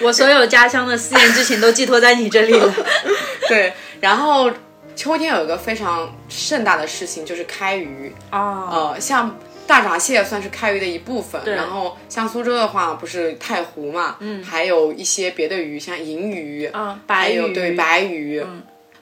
[0.00, 2.74] 我所有家乡的思念之情都寄托在你这里了。
[3.48, 4.50] 对，然后
[4.96, 8.12] 秋天有一个非常盛大的事情，就是开渔。
[8.30, 9.36] 哦，呃，像
[9.66, 18.44] 大闸蟹算是开渔的一部分，然后像苏州的话，不是太湖嘛，嗯，还有一些别的鱼，像银鱼，嗯，还白鱼，有对白鱼，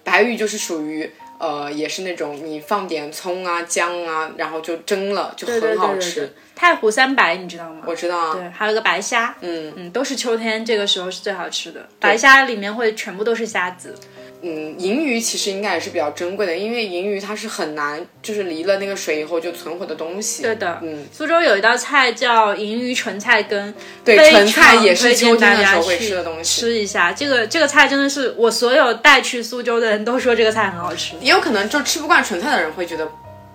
[0.04, 1.10] 白鱼就是属于。
[1.40, 6.34] 呃，也是那种你放点葱啊、姜啊，然后就蒸了，就很好对对对吃。
[6.54, 7.82] 太湖三白你知道吗？
[7.86, 11.88] 我知道啊，对，还有个白虾，嗯嗯，都是秋天这个时候是最好吃的。
[11.98, 13.94] 白虾里面会全部都是虾子，
[14.42, 20.42] 嗯，银鱼其实应该也是比较珍贵的，因为银鱼它是很难，就是离了那个水以后就存活的东西。
[20.42, 23.74] 对的，嗯，苏州有一道菜叫银鱼纯菜羹，
[24.04, 26.60] 对，非纯菜也是秋天的时候会吃的东西。
[26.60, 27.12] 吃一下。
[27.12, 33.06] 这个这个菜真的是我所有带去苏州的人都说这个菜很好吃，也有可能就吃不惯纯菜的人会觉得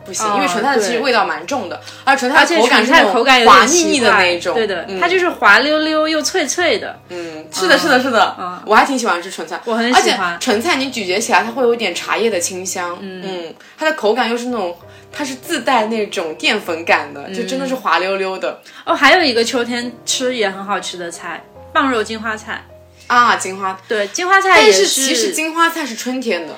[0.06, 4.54] 不行，哦因为纯菜的其实味道蛮重的，而纯菜而且的口感纯菜是那种口感有滑腻腻的那一种。
[4.54, 6.98] 对的，嗯它就是滑溜溜又脆脆的。
[7.10, 14.78] 嗯，是的，是的，是的，我还挺喜欢吃纯菜，我很而且喜欢纯菜你咀嚼起来它会有一点茶叶的清香，嗯，它的口感又是那种
[15.12, 21.44] 它是自带那种淀粉感的，就真的是滑溜溜的哦，还有一个秋天吃也很好吃的菜，
[21.74, 22.64] 棒肉金花菜。
[23.08, 23.80] 啊，金花。
[23.88, 26.56] 对，金花菜但也是其实金花菜是春天的，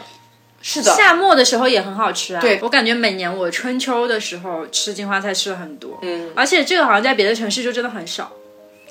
[0.69, 2.41] 是的，夏末的时候也很好吃啊。
[2.41, 2.59] 对。
[2.61, 8.29] 我感觉每年我春秋的时候吃金花菜吃了很多，嗯，而且这个好像在别的城市就真的很少，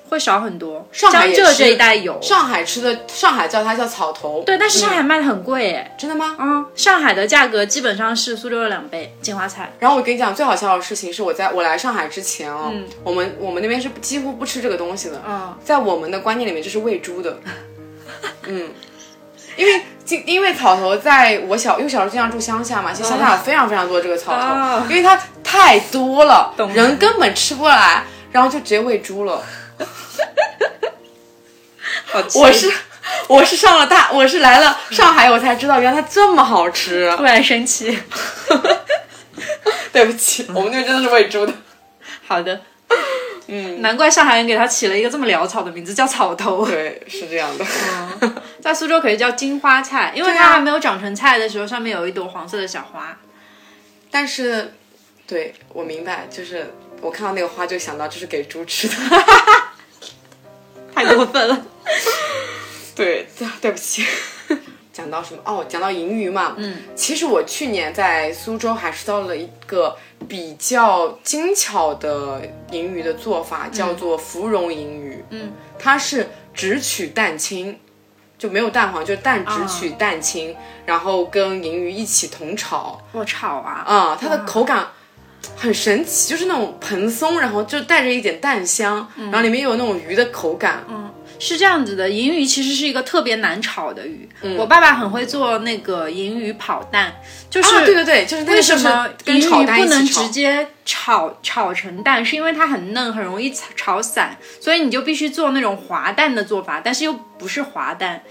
[0.08, 0.88] 会少很多。
[0.90, 5.94] 上江浙这一带有，上海吃的上海叫它叫草头，对，但是上海卖的很贵哎。
[5.98, 6.34] 真的吗？
[6.40, 9.74] 嗯，上海的价格基本上是苏州的两倍，金花菜。
[9.78, 12.86] 然后我跟你讲最好笑的事情是我在我来上海之前哦，嗯。
[13.04, 17.38] 我们我们那边是几乎不吃这个东西的，嗯，在我们的观念里面这是喂猪的，
[18.46, 18.70] 嗯，
[19.58, 29.42] 因为今因为草头在我小因为小时候经常住乡下嘛，其实乡下有非常非常多这个草头，哦因为它太多了人根本吃不来，然后就直接喂猪了。
[32.34, 32.72] 我是
[33.28, 37.12] 我是上了大，我是来了上海，我才知道原来它这么好吃。
[37.18, 37.98] 突然生气。
[39.92, 41.52] 对不起，我们那边真的是喂猪的。
[42.26, 42.60] 好的，
[43.48, 46.66] 嗯，难怪上海人给它起了一个这么潦草的名字，叫草头。
[46.66, 47.64] 对，是这样的。
[48.60, 53.16] 在苏州可以叫金花菜，因为它还没有长成菜的时候，上面有一朵黄色的小花。
[54.10, 54.74] 但是，
[55.26, 58.94] 对我明白，就是我看到那个花就想到这是给猪吃的。
[60.94, 61.66] 太过分了。
[62.96, 64.04] 对，对对不起。
[64.92, 65.40] 讲到什么？
[65.44, 66.54] 哦，讲到银鱼嘛。
[66.56, 69.94] 嗯，其实我去年在苏州还吃到了一个
[70.28, 75.24] 比较精巧的银鱼的做法，叫做芙蓉银鱼。
[75.30, 77.78] 嗯，它是只取蛋清，
[78.38, 83.00] 就没有蛋黄，就蛋只取蛋清，然后跟银鱼一起同炒。
[83.12, 83.82] 我炒啊！
[83.86, 84.86] 啊、它的口感
[85.56, 90.84] 很神奇，就是那种蓬松，然后就带着一点蛋香，然后里面又有那种鱼的口感。
[91.38, 94.28] 是这样子的，银鱼其实是一个特别难炒的鱼。
[94.42, 97.14] 嗯我爸爸很会做那个银鱼跑蛋，
[97.50, 102.24] 就是、啊，对对对，就是那为什么银鱼不能直接炒炒成蛋？
[102.24, 108.22] 是因为它很嫩，很容易炒炒散，所以你就必须做那种滑蛋的做法，但是又不是滑蛋，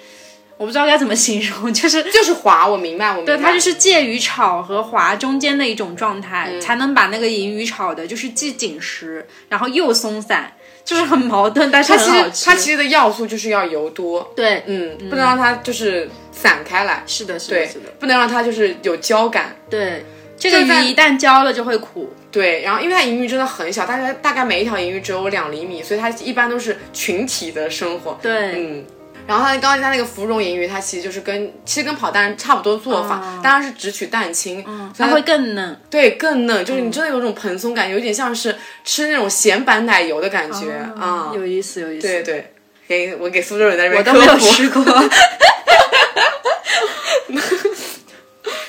[0.58, 3.36] 我不知道该怎么形容， 就是就是滑，我明白，我明白。
[3.36, 10.54] 对，它就是介于炒和滑中间的一种状态，嗯才能把那个银鱼炒的，就是既紧实，然后又松散，
[10.86, 12.12] 就是很矛盾，但是它其。
[12.12, 19.58] 实它其实的要素就是要油多，对，嗯，不能让它就是散开来，是的，是的，对是的，，不能让它就是有胶感。
[19.70, 20.06] 对。
[20.38, 28.20] 这个鱼一旦焦了就会苦，对，然后因为它银鱼真的很小，大概大概每一条银鱼只有两厘米，所以它一般都是群体的生活。
[28.22, 28.86] 对，嗯，
[29.28, 35.82] 然后它刚刚它那个芙蓉银鱼，它其实就是跟其实跟跑蛋差不多做法，当然是只取蛋清，嗯，它会更嫩。
[35.90, 42.08] 对更嫩，就是你真的有种蓬松感，有点像是吃那种咸版奶油的感觉啊、有意思，有意思。
[42.08, 42.54] 对对，
[42.88, 44.84] 给我给苏州人在这边我都没有吃过。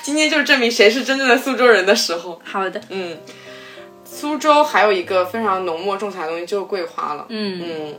[0.03, 2.41] 今天就是证明谁是真正的苏州人的时候。
[2.45, 3.19] 好的，嗯，
[4.05, 7.27] 苏州还有一个非常浓墨重彩的东西就是桂花了。
[7.29, 7.95] 嗯，嗯，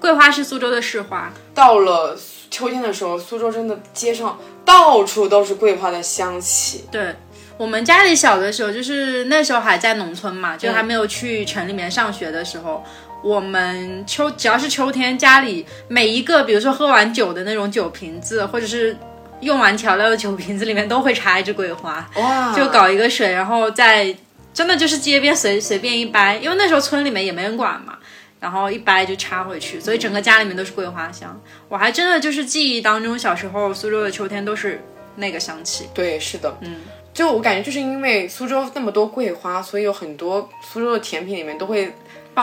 [0.00, 2.18] 桂花是苏州的市花，到了
[2.50, 6.86] 秋天的时候，苏州真的街上到处都是桂花的香气。
[6.90, 7.14] 对。
[7.58, 12.82] 我们家里小的时候，就是那时候还在农村嘛，就还没有去城里面上学的时候，
[13.22, 18.96] 我们秋只要是秋天，家里每一个，比如说喝完酒的那种酒瓶子，或者是
[19.40, 22.08] 用完调料的酒瓶子里面，都会插一支桂花。
[22.16, 24.16] 哇，就搞一个水，然后在
[24.54, 27.98] 真的就是街边随随便一掰，因为那时候村里面也没人管嘛，
[28.40, 31.38] 然后一掰就插回去，所以整个家里面都是桂花香。
[31.68, 34.82] 我还真的就是记忆当中小时候苏州的秋天都是
[35.16, 35.88] 那个香气。
[35.92, 36.76] 对，是的，嗯，
[37.12, 41.92] 就我感觉就是因为苏州那么多桂花，所以有很多苏州的甜品里面都会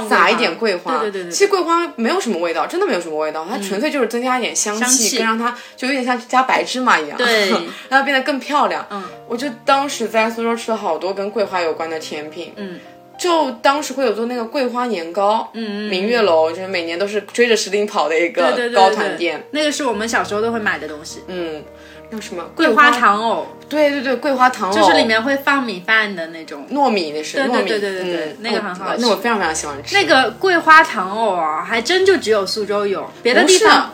[0.08, 1.00] 撒一点桂花。
[1.00, 7.50] 对对对对其实桂花没有什么味道，真的没有什么味道，它纯粹就是增加一点香香气更让它就有点像加白芝麻一样，对
[7.90, 8.86] 让它变得更漂亮。
[8.92, 12.54] 嗯，我就当时在苏州吃了好多跟桂花有关的甜品。
[12.56, 12.80] 嗯。
[13.18, 18.96] 就当时会有做那个桂花年糕，嗯嗯，明月楼就是每年都是追着时令跑的一个对对对糕对。
[18.96, 21.22] 团店，那个是我们小时候都会买的东西。
[21.28, 21.64] 嗯，
[22.10, 22.44] 那什么？
[22.56, 23.48] 桂花，糖藕。
[23.70, 24.76] 对对对，桂花糖藕。
[24.76, 26.66] 就是里面会放米饭的那种。
[26.72, 29.02] 糯米那是对对糯米，对对对那个很好吃。
[29.02, 29.94] 那我非常非常喜欢吃。
[29.96, 33.94] 那个桂花糖藕啊，还真就只有苏州有，别的地方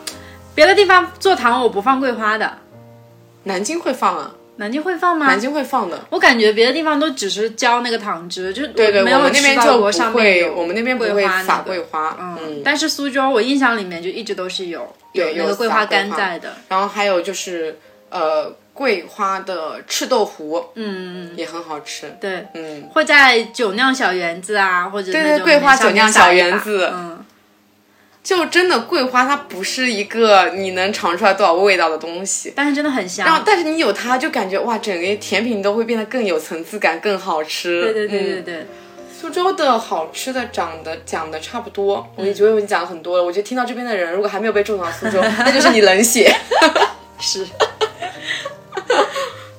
[0.54, 2.58] 别的地方做糖藕不放桂花的。
[3.44, 5.26] 南京会放啊，南京会放吗？
[5.26, 6.00] 南京会放的。
[6.10, 16.54] 我感觉别的地方都只是浇那个糖汁，就对对，没有我们那边吃到就不过上面会，我们那边不会撒桂花，嗯，但是苏州我印象里面就一直都是有对有那个桂花干在的。
[16.68, 17.78] 然后还有就是
[18.10, 26.90] 呃桂花的赤豆糊，嗯，也很好吃，对，嗯，会在酒酿小园子啊，或者对对桂花酒酿小撒一把园子。
[26.92, 27.23] 嗯，
[28.24, 32.52] 就真的桂花它不是一个你能尝出来多少味道的东西。
[32.56, 33.26] 但是真的很香。
[33.26, 37.82] 然后，但是你有它，就感觉哇，整个甜品都会变得更有层次感，更好吃。
[37.82, 38.66] 对对对对嗯对，
[39.20, 43.22] 苏州的好吃的长得讲的差不多，嗯我也觉得我已经讲了很多了。
[43.22, 46.34] 我觉得听到这边的人，如果还没有被种到苏州， 那就是你冷血。
[47.20, 47.46] 是。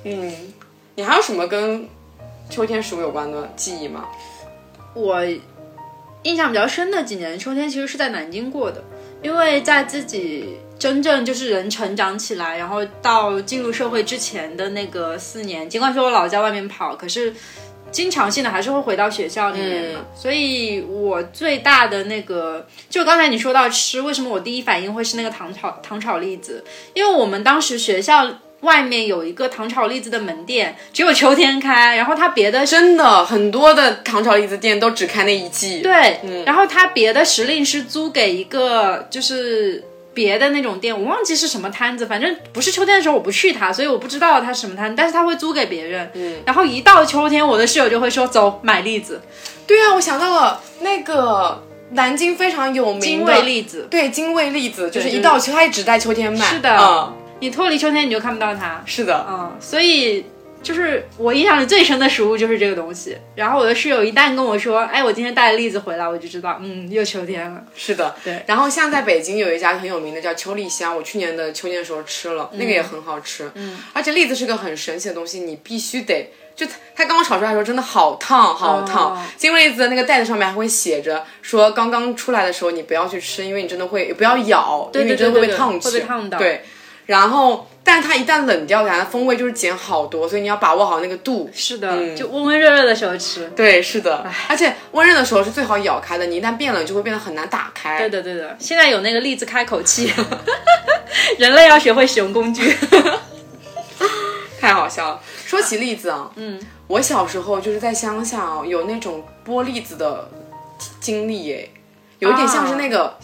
[0.03, 0.31] 嗯，
[0.95, 1.87] 你还有什么跟
[2.49, 4.05] 秋天食物有关的记忆吗？
[4.93, 5.19] 我
[6.25, 8.83] 印象比较深的几年秋天，其实是在南京过的，
[9.21, 17.33] 因为在自己真正就是人成长起来，然后到进入社会之前的那个四年，尽管说我老在外面跑，可是。
[17.91, 26.61] 经常性的还是会回到学校里面嘛，所以我最大的那个，就刚才你说到吃，为什么我第一反应会是那个糖炒糖炒栗子？
[26.93, 28.29] 因为我们当时学校
[28.65, 35.79] 外面有一个糖炒栗子的门店，只有秋天开，然后它别的真的很多的糖炒栗子店都只开那一季。
[35.81, 46.09] 对，然后他别的时令是租给一个就是别的那种店，我忘记是什么摊子，反正不是秋天的时候我不去它，所以我不知道它是什么摊，但是他会租给别人。
[46.13, 49.21] 嗯，然后一到秋天，我的室友就会说走买栗子，
[49.67, 53.87] 对啊，我想到了那个南京非常有名的金味栗子。
[53.91, 56.45] 对，金味栗子就是一到秋，它一直在秋天卖。
[56.45, 58.81] 是的嗯，你脱离秋天你就看不到它。
[58.85, 60.25] 是的，嗯，所以
[60.63, 63.17] 就是我印象里最深的食物就是这个东西。
[63.35, 67.61] 然后我的室友一旦跟我说，哎，我今天带了栗子回来，我就知道，嗯，又秋天了。
[67.75, 68.15] 是的。
[68.23, 73.51] 对然后像在北京有一家很有名的叫秋栗香，我去年的秋天的时候吃了，那个也很好吃。
[73.55, 76.31] 嗯，而且栗子是个很神奇的东西，你必须得。
[76.55, 86.63] 就它它刚刚炒出来的时候真的好烫好烫，哦金栗子的那个袋子上面还会写着说刚刚出来的时候你不要去吃，因为你真的会不要咬，因为你真的会被烫起，会被烫到对，
[87.05, 91.49] 然后但它一旦冷掉，感觉风味就是减好多，所以你要把握好那个度。
[91.53, 93.47] 是的，就温温热热的时候吃。
[93.55, 97.99] 对，是的，而且温热的时候是最好咬开的，你一旦变冷就会变得很难打开。
[97.99, 98.55] 对的，对的。
[98.59, 100.11] 现在有那个栗子开口器，
[101.37, 102.75] 人类要学会使用工具。
[104.59, 105.21] 太好笑了。
[105.45, 110.27] 说起栗子啊，嗯，我小时候就是在乡下啊，有那种剥栗子的
[110.99, 111.71] 经历诶，
[112.17, 113.15] 有一点像是那个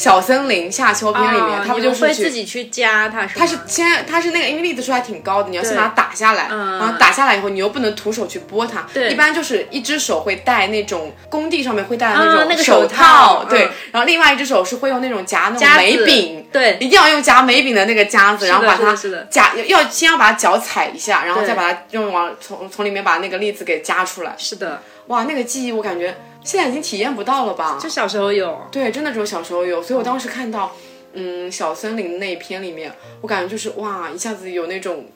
[0.00, 3.20] 小森林夏秋篇里面，哦他不就是会自己去夹它？
[3.26, 6.78] 是吗它是先，它是那个，因为栗子树还挺高的，你要先把它打下来，嗯。
[6.78, 9.10] 然后打下来以后，你又不能徒手去剥它，对。
[9.10, 16.78] 一般就是一只手会戴那种工地上面会戴的啊那种那个手套，套对嗯，然后另外一只手是会用那种夹那种夹子梅饼，对。
[16.80, 18.96] 一定要用夹眉饼的那个夹子，然后把它
[19.28, 27.78] 夹，要先要把它脚踩一下，然后再把它用往从从里面把那个栗子给夹出来，是的，哇，那个记忆我感觉现在已经体验不到了吧？
[27.80, 28.60] 就小时候有。
[28.70, 30.72] 对，真的只有小时候有，所以我当时看到，
[31.12, 35.06] 嗯，小森林那一篇里面，我感觉就是哇，一下子有那种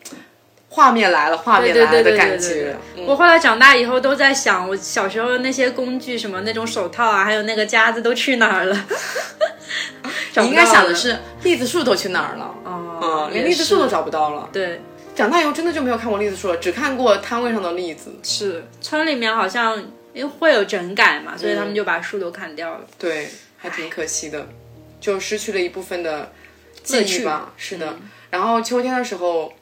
[0.68, 2.76] 画面来了，画面来了的感觉。
[2.96, 8.86] 嗯我后来长大以后都在想，我小时候那些工具，什么那种手套啊，还有那个夹子都去哪儿了？
[10.32, 12.54] 找你应该想的是栗子树都去哪儿了？
[12.64, 14.48] 哦嗯，，连栗子树都找不到了。
[14.52, 14.80] 对，
[15.14, 18.12] 长大以后真的就没有看过栗子树了，只看过摊位上的栗子。
[18.22, 19.80] 是村里面好像
[20.14, 22.80] 因为会有整改嘛，所以他们就把树都砍掉了。
[22.98, 24.48] 对，还挺可惜的，
[25.00, 26.32] 就失去了一部分的
[26.82, 27.52] 记忆吧。
[27.56, 27.96] 是的，
[28.30, 29.52] 然后秋天的时候，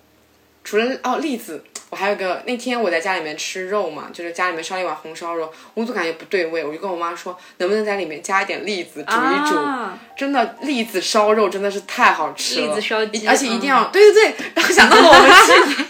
[0.63, 9.57] 除了哦栗子，我还有个那天我在家里面吃肉嘛，就是家里面烧了一碗红烧肉，我总感觉不对味，我就跟我妈说，能不能在里面加一点栗子煮一煮。
[9.57, 15.89] 啊真的栗子烧肉真的是太好吃了，栗子烧鸡而且一定嗯要、对对对，然后想到了我们去年，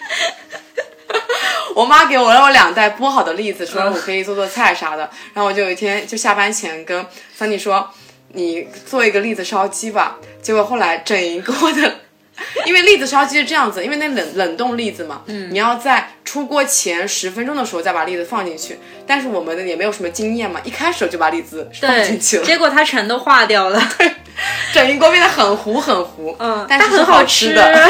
[1.74, 5.08] 我妈给我了我两袋剥好的栗子，说我可以做做菜啥的。
[5.34, 7.04] 然后我就有一天就下班前跟
[7.34, 7.88] 桑尼说，
[8.32, 10.18] 你做一个栗子烧鸡吧。
[10.40, 12.00] 结果后来整一锅的，
[12.66, 18.78] 因为栗子烧鸡是这样子，因为那冷冷冻栗子嘛，嗯，你要在出锅前十分钟的时候再把栗子放进去。
[19.06, 23.80] 但是我们的也没有什么经验嘛，一开始就把栗子放进去了，结果它全都化掉了，
[24.74, 27.88] 整一锅变得很糊很糊，嗯，但是很好吃的。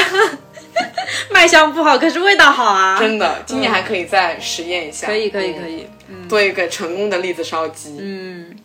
[1.30, 2.98] 卖相不好，可是味道好啊！
[2.98, 5.06] 真的，今年还可以再实验一下。
[5.06, 5.86] 可以，可以，可以，
[6.28, 7.96] 做一个成功的栗子烧鸡。
[8.00, 8.56] 嗯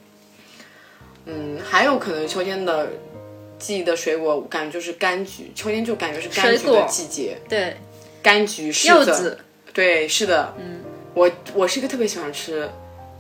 [1.26, 2.90] 嗯，还有可能秋天的
[3.60, 5.52] 记忆的水果，感觉就是柑橘。
[5.54, 7.38] 秋天就感觉是柑橘的季节。
[7.50, 7.76] 对，
[8.24, 9.38] 柑橘、柚子。
[9.74, 10.54] 对，是的。
[10.58, 10.82] 嗯，
[11.14, 12.70] 我我是一个特别喜欢吃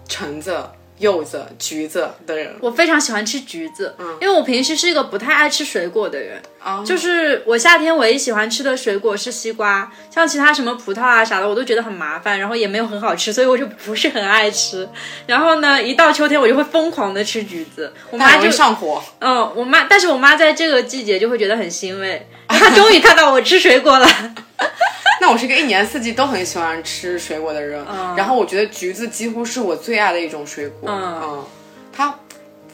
[0.08, 0.58] 橙子。
[1.00, 14.90] 柚子、橘子的人，我非常喜欢吃橘子，嗯，因为我平时是一个不太爱吃水果的人，啊，就是我夏天唯一喜欢吃的水果是西瓜，像其他什么葡萄啊啥的，我都觉得很麻烦，然后也没有很好吃，所以我就不是很爱吃。
[15.28, 24.08] 然后呢，一到秋天我就会疯狂的吃橘子，我妈就上火，嗯，我妈，但是我妈在这个季节就会觉得很欣慰，她终于看到我吃水果了。
[25.20, 27.84] 那我是一个一年四季都很喜欢吃水果的人，
[28.16, 31.46] 然后我觉得橘子几乎是我最爱的一种水果，嗯，
[31.92, 32.14] 它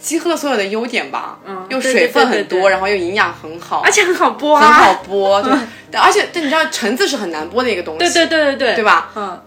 [0.01, 5.41] 集合了所有的优点吧，嗯，又水分很多，然后又营养很好，而且很好剥，很好剥，
[5.89, 9.09] 对，而且但你知道橙子是很难剥的一个东西，对对对对对，对吧？
[9.15, 9.41] 嗯，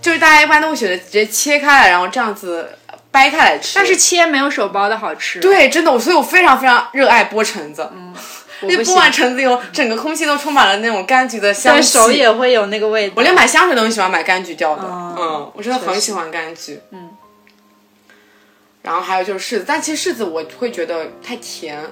[0.00, 2.70] 就是大家一般都会选择直接切开来，然后这样子
[3.10, 8.14] 掰开来吃，但是切没有手剥的好吃，对，真的，我所以我非常非常热爱剥橙子，嗯。
[8.62, 13.14] 那剥完橙子以后，整个空气都充满了那种柑橘的香气，手也会有那个味道。
[13.16, 17.10] 我连买香水都很喜欢买柑橘调的，嗯，我真的很喜欢柑橘，嗯。
[18.82, 21.84] 然后还有就是柿子，但其实柿子我会觉得太甜，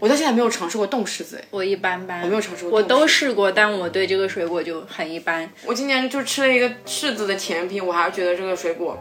[0.00, 5.50] 我到现在没有尝试过冻柿子，我一般般，我没有尝试过，我都试过，但我对这个水果就很一般。
[5.64, 8.98] 我今年就吃了一个柿子的甜品，我还是觉得这个水果。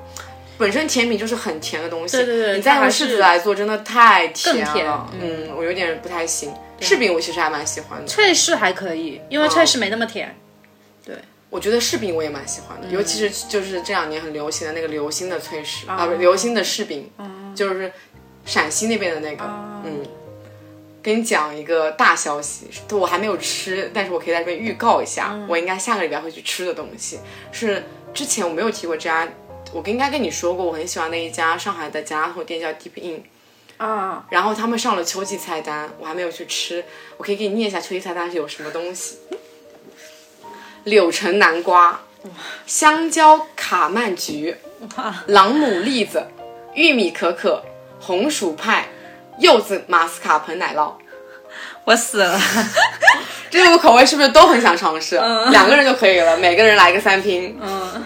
[0.58, 5.10] 本身甜品就是很甜的东西，对对对，你再用柿子来做，真的太甜了。
[5.20, 6.54] 嗯，我有点不太行。
[6.80, 10.36] 柿饼我其实还蛮喜欢的，脆柿还可以，因为脆柿没那么甜。
[11.06, 11.16] 对，
[11.50, 17.10] 我觉得柿饼我也蛮喜欢的，尤其是就是这两年很流行的那个流心的脆柿啊，不，流心的柿饼，
[17.56, 17.92] 就是
[18.46, 19.46] 陕西那边的那个。
[19.86, 20.04] 嗯，
[21.02, 27.20] 跟你讲一个大消息，我还没有吃，但是我可以在这边预告一下，我应该下个礼拜会去吃的东西，
[27.52, 27.84] 是
[28.14, 29.28] 之前我没有提过这家。
[29.74, 33.24] 我应该跟你说过，我很喜欢的一家上海的家乐福店叫 Deep In，
[33.78, 36.86] 啊，然后他们上了秋季菜单，我还没有去吃，
[37.18, 39.18] 我可以给你念一下秋季菜单是有什么东西：
[40.84, 42.02] 柳橙南瓜，
[42.68, 44.56] 香蕉卡曼橘，
[45.26, 46.28] 朗姆栗子，
[46.76, 47.64] 玉米可可，
[48.00, 48.90] 红薯派，
[49.40, 50.94] 柚子马斯卡彭奶酪。
[51.86, 52.40] 我死了，
[53.50, 55.16] 这六个口味是不是都很想尝试？
[55.50, 57.58] 两个人就可以了，每个人来个三拼。
[57.60, 58.06] 嗯，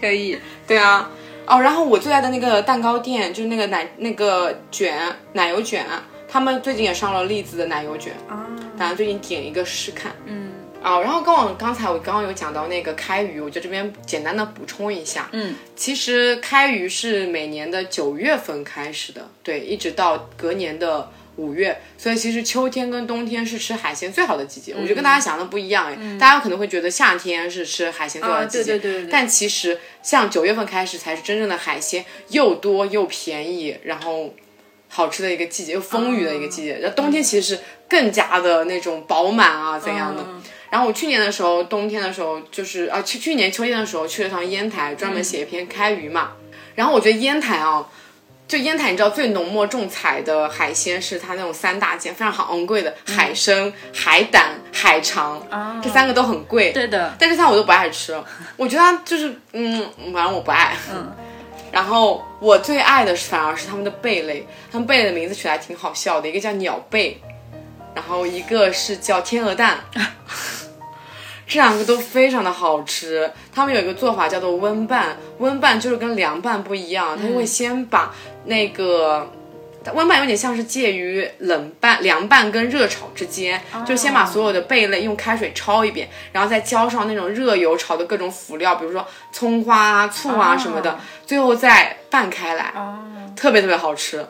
[0.00, 0.40] 可以。
[0.66, 1.10] 对啊，
[1.46, 4.98] 哦，然后我最爱的那个蛋糕店就是那个奶那个卷
[5.32, 5.86] 奶油卷，
[6.28, 8.46] 他们最近也上了栗子的奶油卷啊，
[8.76, 10.12] 打算最近点一个试看。
[10.26, 10.52] 嗯，
[10.82, 15.28] 哦，然后跟我刚才我刚刚有讲到那个开鱼，我就这边简单的补充一下。
[15.32, 21.10] 嗯，其实开鱼是每年的九月份开始的，对，一直到隔年的。
[21.36, 24.72] 五月，所以其实秋天跟冬天是吃海鲜最好的季节。
[24.74, 29.10] 我觉得跟大家想的不一样哎，大家可能会觉得夏天是吃海鲜最好的季节，对对对。
[29.10, 34.34] 但其实像九月份开始才是真正的海鲜又多又便宜，然后
[34.88, 36.78] 好吃的一个季节，又丰腴的一个季节。
[36.80, 40.26] 然后冬天其实是更加的那种饱满啊怎样的。
[40.70, 46.32] 然后我去年的时候，冬天的时候就是啊去去年秋天的时候去了趟烟台，专门写一篇开鱼嘛。
[46.74, 47.86] 然后我觉得烟台啊。
[48.48, 55.42] 就烟台，你知道最浓墨重彩的海鲜是它那种三大件，非常好昂贵的海参、海胆、海肠，
[55.82, 56.70] 这三个都很贵。
[56.70, 58.16] 对的，但是三我都不爱吃，
[58.56, 60.76] 我觉得它就是嗯，反正我不爱。
[60.92, 61.12] 嗯，
[61.72, 67.20] 然后我最爱的是反而是他们的贝类，他们贝类的名字取来挺好笑的，一个叫鸟贝，
[67.94, 69.80] 然后一个是叫天鹅蛋。
[71.46, 78.12] 这两个都非常的好吃，他们有一个做法叫做温拌，温拌就是跟凉拌不一样，他就会先把
[78.46, 79.30] 那个
[79.94, 92.74] 温拌有点像是介于冷拌、凉拌跟热炒之间，就先把所有的贝类用开水焯一遍，然后再浇上那种热油炒的各种辅料，比如说葱花啊、醋啊什么的，最后再拌开来，
[93.36, 94.26] 特别特别好吃，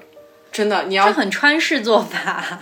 [0.52, 2.60] 真的，你要很川式做法。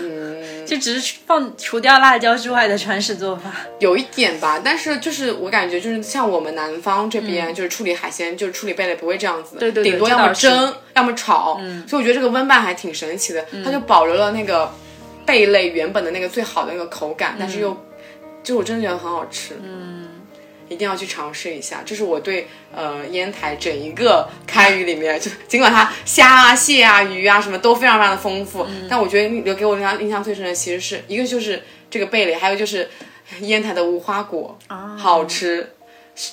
[0.00, 4.60] 嗯，就只是放除掉辣椒之外的川式做法，有一点吧。
[4.62, 11.58] 但是就是我感觉就是像我们南方这边，就是处理海鲜，就是处理贝类不会这样子，对对，顶多要么蒸，要么炒。
[11.60, 14.70] 嗯，所以我觉得这个温拌还挺神奇的，它就保留了那个
[15.24, 17.76] 贝类原本的那个最好的那个口感，但是又
[18.42, 19.54] 就我真的觉得很好吃。
[19.62, 19.97] 嗯，
[20.68, 21.82] 一定要去尝试一下。
[21.84, 32.88] 这是我对呃烟台整一个开渔里面，就尽管它虾啊、蟹啊、鱼啊什么都非常非常的丰富，但我觉得留给我印象印象最深的其实是一个就是这个贝类，还有就是
[33.40, 34.58] 烟台的无花果，
[34.96, 35.74] 好吃。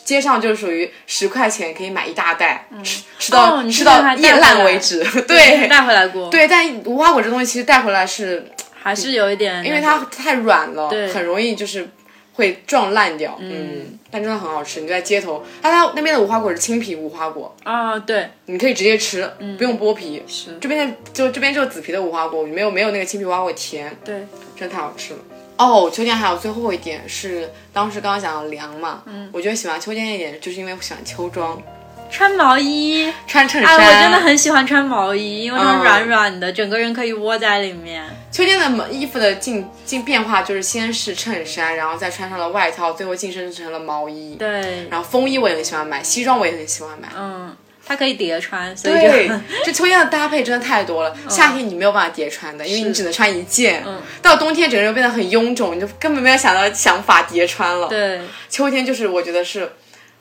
[0.04, 5.04] 街上就是属于十块钱可以买一大袋，吃吃到、哦吃到烂为止。
[5.28, 8.48] 对带回来过，，对，但无花果这东西其实带回来是
[8.82, 11.88] 还是有一点，因为它太软了，很容易就是
[12.36, 13.38] 会撞烂掉。
[13.40, 14.82] 嗯，但真的很好吃。
[14.82, 20.22] 你就在街头，它它那边的无花果是青皮无花果，啊，对，你可以直接吃，不用剥皮。
[20.28, 24.16] 是，这边的就这边就是紫皮的无花果，没有没有那个青皮无花果甜，对，
[24.56, 25.20] 真的太好吃了。
[25.58, 31.62] 哦，秋天还有最后一点是，当时刚刚讲的凉嘛，嗯，我觉得喜欢秋天一点，就是因为我喜欢秋装，
[32.10, 33.78] 穿毛衣，穿衬衫。
[33.78, 38.04] 哎，我真的很喜欢穿毛衣，因为它嗯软软的，整个人可以窝在里面。
[38.32, 44.36] 秋天的毛衣服的进进变化就是先是衬衫，然后再穿上了外套，最后晋升成了毛衣。
[44.38, 47.08] 对，然后风衣我也很喜欢买，西装我也很喜欢买。
[47.18, 49.34] 嗯，它可以叠穿，所以对就，
[49.66, 51.16] 这秋天的搭配真的太多了。
[51.30, 53.84] 夏天你没有办法叠穿的，因为你只能穿一件。
[53.86, 57.88] 嗯到冬天整个人变得很臃肿，你就根本没有想到想法叠穿了。
[57.88, 59.72] 对，秋天就是我觉得是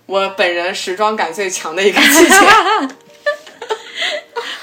[0.06, 2.34] 我本人时装感最强的一个季节。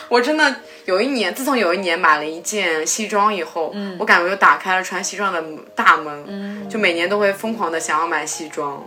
[0.10, 0.54] 我真的
[0.86, 8.86] 有一年，自从有一年买了一件西装以后，嗯我感觉就打开了穿西装的大门，就每年都会疯狂的想要买西装。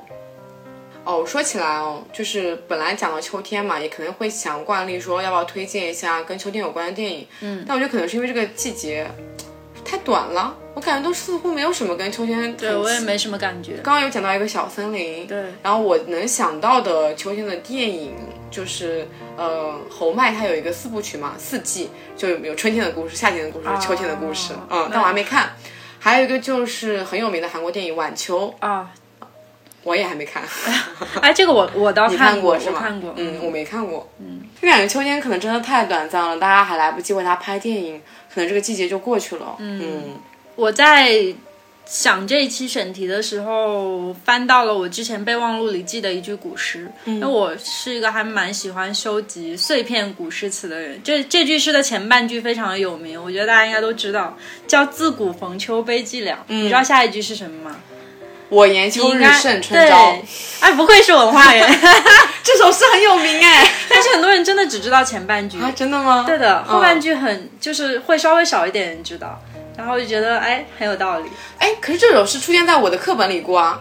[1.05, 9.07] 哦，说起来哦，就是本来讲到秋天嘛，也可能会想惯例说要不要推荐一下跟秋天有关的电影，嗯，但我觉得可能是因为这个季节
[9.85, 13.75] 太短了，我感觉都似乎没有什么跟秋天对我也没什么感觉。
[13.83, 18.15] 刚刚有讲到一个小森林，对，然后我能想到的秋天的电影
[18.51, 19.07] 就是，
[19.37, 25.51] 呃，侯麦他有一个四部曲嘛，四季就有有春天的故事、夏天的故事、秋天的故事，嗯，但我还没看。
[25.99, 28.91] 还有一个就是很有名的韩国电影《晚秋》，啊，
[29.83, 30.43] 我也还没看。
[31.23, 32.79] 哎，这个我我倒你看过是吗？
[32.81, 34.07] 看过，嗯，我没看过。
[34.19, 38.03] 嗯，就感觉秋天可能真的太短暂了，大家还来不及为它拍电影，
[38.35, 39.57] 可能这个季节就过去了。
[39.59, 40.19] 嗯
[40.57, 41.35] 我在
[41.87, 46.91] 想这一期选题的时候，翻到了我之前备忘录里记的一句古诗。
[47.05, 50.99] 因为我是一个还蛮喜欢收集碎片古诗词的人。
[51.05, 56.37] 这这句诗的前半句非常的有名，我觉得大家应该都知道，叫“自古逢秋悲寂寥”。
[56.49, 57.77] 你知道下一句是什么吗？
[58.49, 60.25] 我言秋日胜春朝对，
[60.61, 61.67] 哎，不愧是文化人。
[62.45, 63.69] 这首诗很有名哎。
[63.89, 65.59] 但是很多人真的只知道前半句。
[65.61, 66.25] 啊，真的吗？
[66.27, 69.41] 对的，后嗯半句很、就是会稍微少一点人知道，
[69.77, 71.29] 然后就觉得哎很有道理。
[71.59, 73.81] 哎，可是这首诗出现在我的课本里过啊。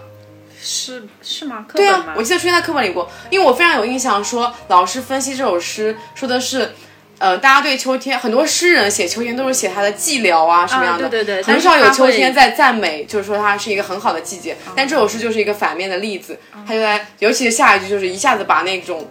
[0.65, 1.65] 是是吗？
[1.67, 6.73] 课对本吗？，啊我记得出现在课本里过，因为我非常有印象说，老师分析这首诗说的是，
[7.19, 14.57] 呃，大家对秋天，很多诗人写秋天都是写他的寂寥啊什么样的，对对对很少有秋天在赞美，就是说它是一个很好的季节。
[14.75, 16.37] 但这首诗就是一个反面的例子，
[16.67, 19.07] 他就在，尤其是下一句，就是一下子把那种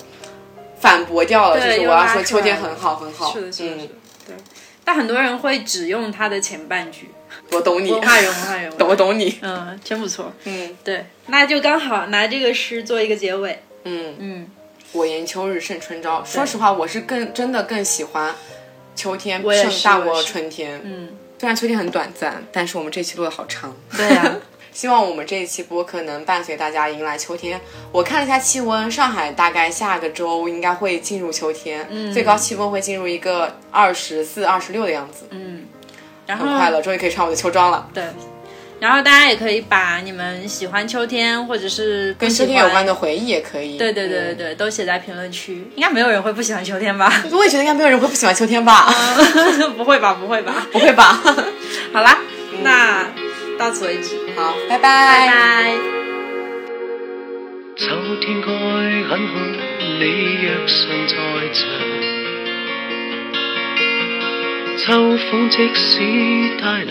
[0.81, 3.89] 反驳掉了，就是我要说秋天很好很好，是的，是的，是嗯的，，
[4.27, 4.37] 对。
[4.85, 7.09] 但很多人会只用它的前半句，
[7.53, 10.33] 我懂你，文化人，文化人，懂我懂你，嗯，真不错。
[10.45, 13.63] 嗯对，那就刚好拿这个诗做一个结尾。
[13.85, 14.15] 嗯。
[14.19, 14.51] 嗯，
[14.93, 16.22] 我言秋日胜春朝。
[16.24, 18.34] 说实话，我是更真的更喜欢
[18.95, 20.80] 秋天胜大过春天。
[20.84, 23.74] 嗯，虽然秋天很短暂，但是我们这期录的好长。
[23.97, 24.36] 对呀、
[24.72, 27.61] 希望我们这一期播客能伴随大家迎来秋天。
[27.90, 35.24] 我看了一下气温，上海大概下个周应该会进入秋天，嗯最高气温会进入一个二十四、二十六的样子，
[36.26, 37.88] 然后很快乐，终于可以穿我的秋装了。
[37.95, 38.05] 对，
[38.83, 43.78] 然后大家也可以把你们喜欢秋天或者是跟秋天有关的，回忆也可以。
[43.78, 45.64] 对对对对嗯对，都写在评论区。
[45.76, 47.22] 应该没有人会不喜欢秋天吧？
[47.30, 48.93] 我也觉得应该没有人会不喜欢秋天吧？
[49.78, 50.14] 不会吧？
[50.20, 50.66] 不会吧？
[50.72, 51.22] 不会吧？
[51.95, 52.18] 好啦，
[52.64, 53.07] 那
[53.57, 55.74] 到此为止，好，拜拜拜。
[57.76, 57.87] 秋
[58.20, 58.49] 天該
[59.09, 59.39] 很好，
[60.01, 61.14] 你若尚在
[61.55, 61.62] 場。
[64.77, 66.01] 秋風即使
[66.61, 66.90] 太涼，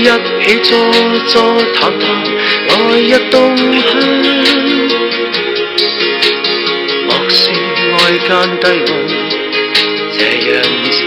[0.00, 0.70] 一起坐
[1.26, 1.42] 坐
[1.74, 2.06] 談談，
[2.68, 2.70] 來
[3.00, 3.62] 日動向。
[7.06, 7.50] 莫是
[7.94, 7.98] 愛
[8.28, 8.28] 間
[8.60, 8.90] 低溫，
[10.14, 10.48] 這樣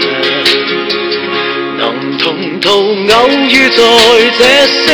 [1.78, 1.82] 能
[2.18, 2.20] 同
[2.60, 3.16] 途偶
[3.48, 3.80] 遇在
[4.38, 4.84] 這星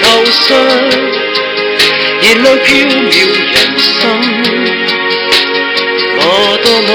[0.00, 0.48] 球上，
[2.22, 3.12] 燃亮飄渺
[3.52, 3.88] 人生。
[6.16, 6.22] 我
[6.62, 6.88] 多麼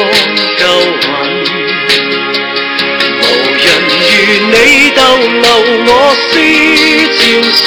[4.96, 5.48] 逗留
[5.86, 6.24] 我思
[7.18, 7.20] 潮
[7.52, 7.66] 上，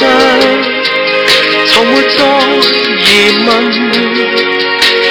[1.67, 2.19] 从没再
[3.05, 3.07] 疑
[3.47, 3.49] 问，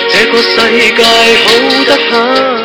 [0.10, 0.56] 这个世
[0.96, 1.00] 界
[1.44, 1.46] 好
[1.86, 2.57] 得很。